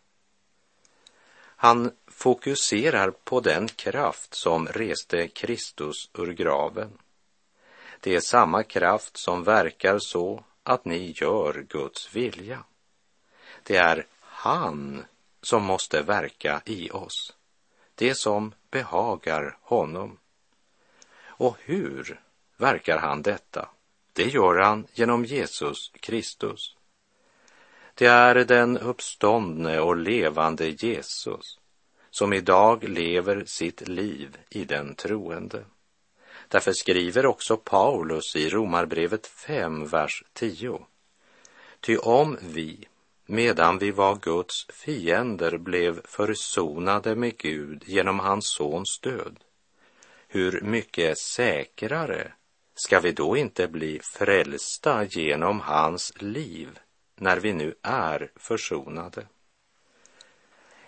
Han 1.61 1.91
fokuserar 2.07 3.11
på 3.11 3.39
den 3.39 3.67
kraft 3.67 4.33
som 4.33 4.67
reste 4.67 5.27
Kristus 5.27 6.09
ur 6.13 6.33
graven. 6.33 6.97
Det 7.99 8.15
är 8.15 8.19
samma 8.19 8.63
kraft 8.63 9.17
som 9.17 9.43
verkar 9.43 9.99
så 9.99 10.43
att 10.63 10.85
ni 10.85 11.13
gör 11.15 11.65
Guds 11.69 12.15
vilja. 12.15 12.63
Det 13.63 13.77
är 13.77 14.05
han 14.21 15.05
som 15.41 15.63
måste 15.63 16.01
verka 16.01 16.61
i 16.65 16.89
oss, 16.89 17.35
det 17.95 18.15
som 18.15 18.53
behagar 18.71 19.57
honom. 19.61 20.17
Och 21.23 21.57
hur 21.59 22.21
verkar 22.57 22.97
han 22.97 23.21
detta? 23.21 23.69
Det 24.13 24.27
gör 24.27 24.55
han 24.55 24.87
genom 24.93 25.25
Jesus 25.25 25.91
Kristus. 25.99 26.75
Det 27.95 28.05
är 28.05 28.35
den 28.35 28.77
uppståndne 28.77 29.79
och 29.79 29.97
levande 29.97 30.69
Jesus 30.69 31.59
som 32.11 32.33
idag 32.33 32.83
lever 32.83 33.43
sitt 33.45 33.87
liv 33.87 34.37
i 34.49 34.65
den 34.65 34.95
troende. 34.95 35.65
Därför 36.47 36.73
skriver 36.73 37.25
också 37.25 37.57
Paulus 37.57 38.35
i 38.35 38.49
Romarbrevet 38.49 39.27
5, 39.27 39.87
vers 39.87 40.23
10. 40.33 40.85
Ty 41.79 41.97
om 41.97 42.37
vi, 42.41 42.87
medan 43.25 43.77
vi 43.77 43.91
var 43.91 44.15
Guds 44.15 44.67
fiender, 44.69 45.57
blev 45.57 46.01
försonade 46.05 47.15
med 47.15 47.37
Gud 47.37 47.83
genom 47.87 48.19
hans 48.19 48.47
sons 48.47 48.99
död, 48.99 49.39
hur 50.27 50.61
mycket 50.61 51.17
säkrare 51.17 52.31
ska 52.81 52.99
vi 52.99 53.11
då 53.11 53.37
inte 53.37 53.67
bli 53.67 53.99
frälsta 54.03 55.03
genom 55.03 55.59
hans 55.59 56.13
liv 56.21 56.79
när 57.15 57.37
vi 57.37 57.53
nu 57.53 57.75
är 57.81 58.31
försonade? 58.35 59.27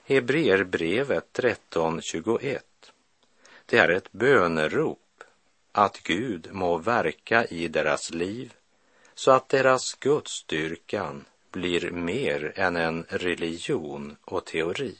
Hebreerbrevet 0.04 1.26
13.21 1.34 2.60
Det 3.66 3.78
är 3.78 3.90
ett 3.90 4.12
bönerop 4.12 5.24
att 5.72 6.04
Gud 6.04 6.50
må 6.52 6.78
verka 6.78 7.46
i 7.46 7.68
deras 7.68 8.12
liv 8.12 8.54
så 9.16 9.32
att 9.32 9.50
deras 9.50 9.94
gudsdyrkan 9.94 11.26
blir 11.52 11.92
mer 11.92 12.54
än 12.56 12.76
en 12.76 13.06
religion 13.10 14.18
och 14.26 14.46
teori. 14.46 14.98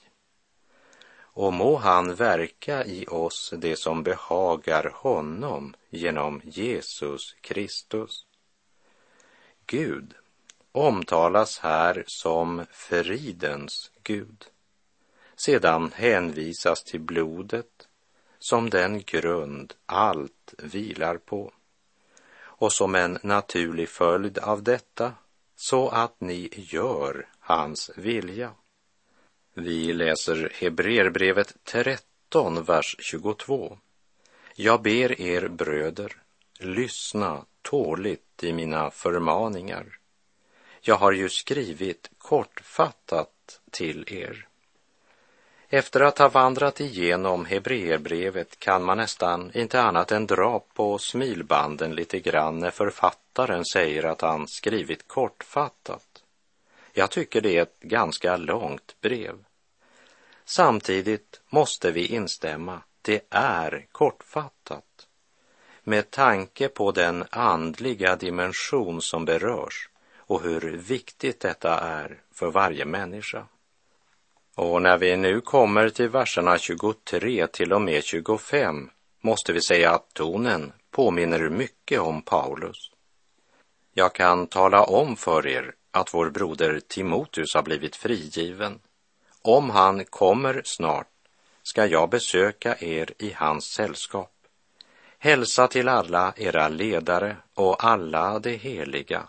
Och 1.34 1.54
må 1.54 1.78
han 1.78 2.16
verka 2.16 2.86
i 2.86 3.06
oss 3.06 3.54
det 3.58 3.76
som 3.76 4.04
behagar 4.04 4.92
honom 4.96 5.76
genom 5.90 6.42
Jesus 6.44 7.36
Kristus. 7.42 8.26
Gud 9.66 10.14
omtalas 10.72 11.60
här 11.60 12.04
som 12.08 12.66
fridens 12.72 13.92
Gud. 14.04 14.46
Sedan 15.36 15.92
hänvisas 15.96 16.84
till 16.84 17.02
blodet 17.02 17.88
som 18.40 18.70
den 18.70 19.02
grund 19.02 19.74
allt 19.86 20.54
vilar 20.58 21.18
på 21.18 21.54
och 22.64 22.74
som 22.74 22.96
en 22.96 23.20
naturlig 23.24 23.90
följd 23.90 24.38
av 24.38 24.64
detta 24.64 25.14
så 25.56 25.90
att 25.90 26.22
ni 26.22 26.50
gör 26.54 27.30
hans 27.40 27.92
vilja. 27.96 28.52
Vi 29.56 29.94
läser 29.94 30.52
Hebreerbrevet 30.54 31.54
13, 31.64 32.64
vers 32.64 32.96
22. 33.00 33.78
Jag 34.56 34.82
ber 34.82 35.22
er 35.22 35.48
bröder, 35.48 36.16
lyssna 36.60 37.46
tåligt 37.62 38.44
i 38.44 38.54
mina 38.54 38.92
förmaningar. 38.92 39.86
Jag 40.82 40.96
har 40.96 41.12
ju 41.12 41.30
skrivit 41.30 42.12
kortfattat 42.18 43.62
till 43.72 44.06
er. 44.08 44.48
Efter 45.70 46.02
att 46.02 46.18
ha 46.18 46.30
vandrat 46.30 46.80
igenom 46.80 47.46
Hebreerbrevet 47.46 48.60
kan 48.60 48.84
man 48.84 48.98
nästan 48.98 49.52
inte 49.54 49.82
annat 49.82 50.12
än 50.12 50.28
dra 50.28 50.60
på 50.74 50.98
smilbanden 50.98 51.96
lite 51.96 52.20
grann 52.20 52.60
när 52.60 52.72
författaren 52.72 53.66
säger 53.66 54.04
att 54.04 54.22
han 54.22 54.48
skrivit 54.48 55.08
kortfattat. 55.08 56.13
Jag 56.96 57.12
tycker 57.12 57.42
det 57.42 57.58
är 57.58 57.62
ett 57.62 57.80
ganska 57.80 58.38
långt 58.38 58.96
brev. 59.02 59.36
Samtidigt 60.46 61.42
måste 61.50 61.92
vi 61.92 62.06
instämma, 62.06 62.82
det 63.02 63.22
är 63.30 63.86
kortfattat. 63.92 65.08
Med 65.84 66.12
tanke 66.12 66.68
på 66.68 66.92
den 66.92 67.26
andliga 67.30 68.16
dimension 68.16 69.02
som 69.02 69.26
berörs 69.26 69.90
och 70.18 70.42
hur 70.42 70.78
viktigt 70.78 71.40
detta 71.40 71.80
är 71.80 72.22
för 72.32 72.52
varje 72.52 72.86
människa. 72.86 73.48
Och 74.56 74.82
när 74.82 74.98
vi 74.98 75.18
nu 75.18 75.42
kommer 75.42 75.90
till 75.90 76.10
verserna 76.10 76.58
23 76.58 77.48
till 77.48 77.74
och 77.74 77.82
med 77.82 78.04
25 78.04 78.90
måste 79.22 79.54
vi 79.54 79.62
säga 79.62 79.92
att 79.92 80.14
tonen 80.14 80.74
påminner 80.92 81.50
mycket 81.50 82.00
om 82.00 82.22
Paulus. 82.22 82.92
Jag 83.94 84.16
kan 84.16 84.48
tala 84.48 84.84
om 84.84 85.16
för 85.16 85.48
er 85.48 85.76
att 85.94 86.14
vår 86.14 86.30
broder 86.30 86.80
Timoteus 86.88 87.54
har 87.54 87.64
blivit 87.64 87.96
frigiven. 87.96 88.80
Om 89.42 89.70
han 89.70 90.06
kommer 90.06 90.62
snart 90.66 91.08
ska 91.64 91.86
jag 91.86 92.10
besöka 92.10 92.76
er 92.80 93.14
i 93.18 93.34
hans 93.34 93.66
sällskap. 93.66 94.32
Hälsa 95.18 95.68
till 95.68 95.88
alla 95.88 96.34
era 96.38 96.68
ledare 96.68 97.38
och 97.54 97.84
alla 97.84 98.40
de 98.40 98.56
heliga. 98.58 99.28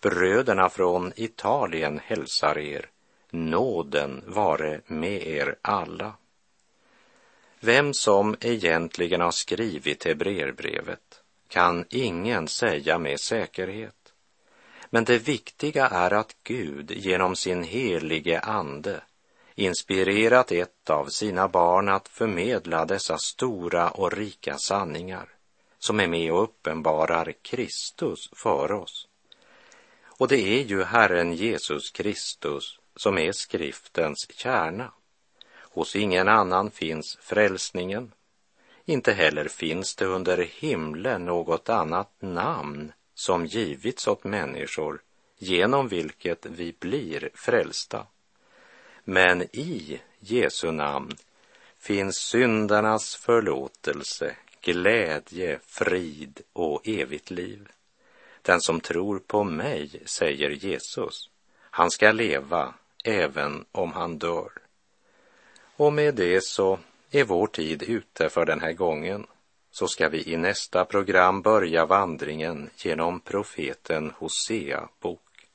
Bröderna 0.00 0.68
från 0.68 1.12
Italien 1.16 2.00
hälsar 2.04 2.58
er. 2.58 2.88
Nåden 3.30 4.22
vare 4.26 4.80
med 4.86 5.26
er 5.26 5.56
alla. 5.62 6.12
Vem 7.60 7.94
som 7.94 8.36
egentligen 8.40 9.20
har 9.20 9.30
skrivit 9.30 10.04
Hebreerbrevet 10.04 11.22
kan 11.48 11.84
ingen 11.90 12.48
säga 12.48 12.98
med 12.98 13.20
säkerhet. 13.20 14.01
Men 14.94 15.04
det 15.04 15.18
viktiga 15.18 15.86
är 15.86 16.12
att 16.12 16.36
Gud 16.42 16.90
genom 16.90 17.36
sin 17.36 17.62
helige 17.62 18.40
ande 18.40 19.00
inspirerat 19.54 20.52
ett 20.52 20.90
av 20.90 21.06
sina 21.06 21.48
barn 21.48 21.88
att 21.88 22.08
förmedla 22.08 22.84
dessa 22.84 23.18
stora 23.18 23.90
och 23.90 24.12
rika 24.12 24.58
sanningar 24.58 25.28
som 25.78 26.00
är 26.00 26.06
med 26.06 26.32
och 26.32 26.42
uppenbarar 26.42 27.34
Kristus 27.42 28.30
för 28.32 28.72
oss. 28.72 29.08
Och 30.04 30.28
det 30.28 30.60
är 30.60 30.64
ju 30.64 30.82
Herren 30.82 31.32
Jesus 31.32 31.90
Kristus 31.90 32.78
som 32.96 33.18
är 33.18 33.32
skriftens 33.32 34.30
kärna. 34.30 34.92
Hos 35.54 35.96
ingen 35.96 36.28
annan 36.28 36.70
finns 36.70 37.18
frälsningen. 37.20 38.12
Inte 38.84 39.12
heller 39.12 39.48
finns 39.48 39.96
det 39.96 40.06
under 40.06 40.48
himlen 40.60 41.24
något 41.24 41.68
annat 41.68 42.12
namn 42.20 42.92
som 43.22 43.46
givits 43.46 44.08
åt 44.08 44.24
människor 44.24 45.02
genom 45.38 45.88
vilket 45.88 46.46
vi 46.46 46.74
blir 46.78 47.30
frälsta. 47.34 48.06
Men 49.04 49.42
i 49.42 50.00
Jesu 50.20 50.70
namn 50.70 51.16
finns 51.78 52.16
syndarnas 52.16 53.16
förlåtelse, 53.16 54.36
glädje, 54.60 55.58
frid 55.62 56.40
och 56.52 56.88
evigt 56.88 57.30
liv. 57.30 57.68
Den 58.42 58.60
som 58.60 58.80
tror 58.80 59.18
på 59.18 59.44
mig, 59.44 60.02
säger 60.06 60.50
Jesus, 60.50 61.30
han 61.60 61.90
ska 61.90 62.12
leva 62.12 62.74
även 63.04 63.64
om 63.72 63.92
han 63.92 64.18
dör. 64.18 64.52
Och 65.76 65.92
med 65.92 66.14
det 66.14 66.44
så 66.44 66.78
är 67.10 67.24
vår 67.24 67.46
tid 67.46 67.82
ute 67.82 68.28
för 68.28 68.44
den 68.44 68.60
här 68.60 68.72
gången. 68.72 69.26
Så 69.74 69.88
ska 69.88 70.08
vi 70.08 70.32
i 70.32 70.36
nästa 70.36 70.84
program 70.84 71.42
börja 71.42 71.86
vandringen 71.86 72.70
genom 72.76 73.20
profeten 73.20 74.12
Hosea 74.18 74.88
bok. 75.00 75.48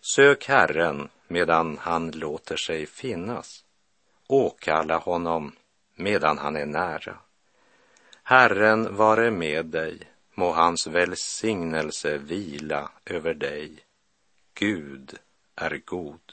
Sök 0.00 0.48
Herren 0.48 1.08
medan 1.28 1.78
han 1.78 2.10
låter 2.10 2.56
sig 2.56 2.86
finnas. 2.86 3.64
Åkalla 4.26 4.98
honom 4.98 5.52
medan 5.94 6.38
han 6.38 6.56
är 6.56 6.66
nära. 6.66 7.18
Herren 8.22 8.96
vare 8.96 9.30
med 9.30 9.66
dig, 9.66 9.98
må 10.34 10.52
hans 10.52 10.86
välsignelse 10.86 12.18
vila 12.18 12.90
över 13.06 13.34
dig. 13.34 13.78
Gud 14.54 15.18
är 15.54 15.80
god. 15.84 16.32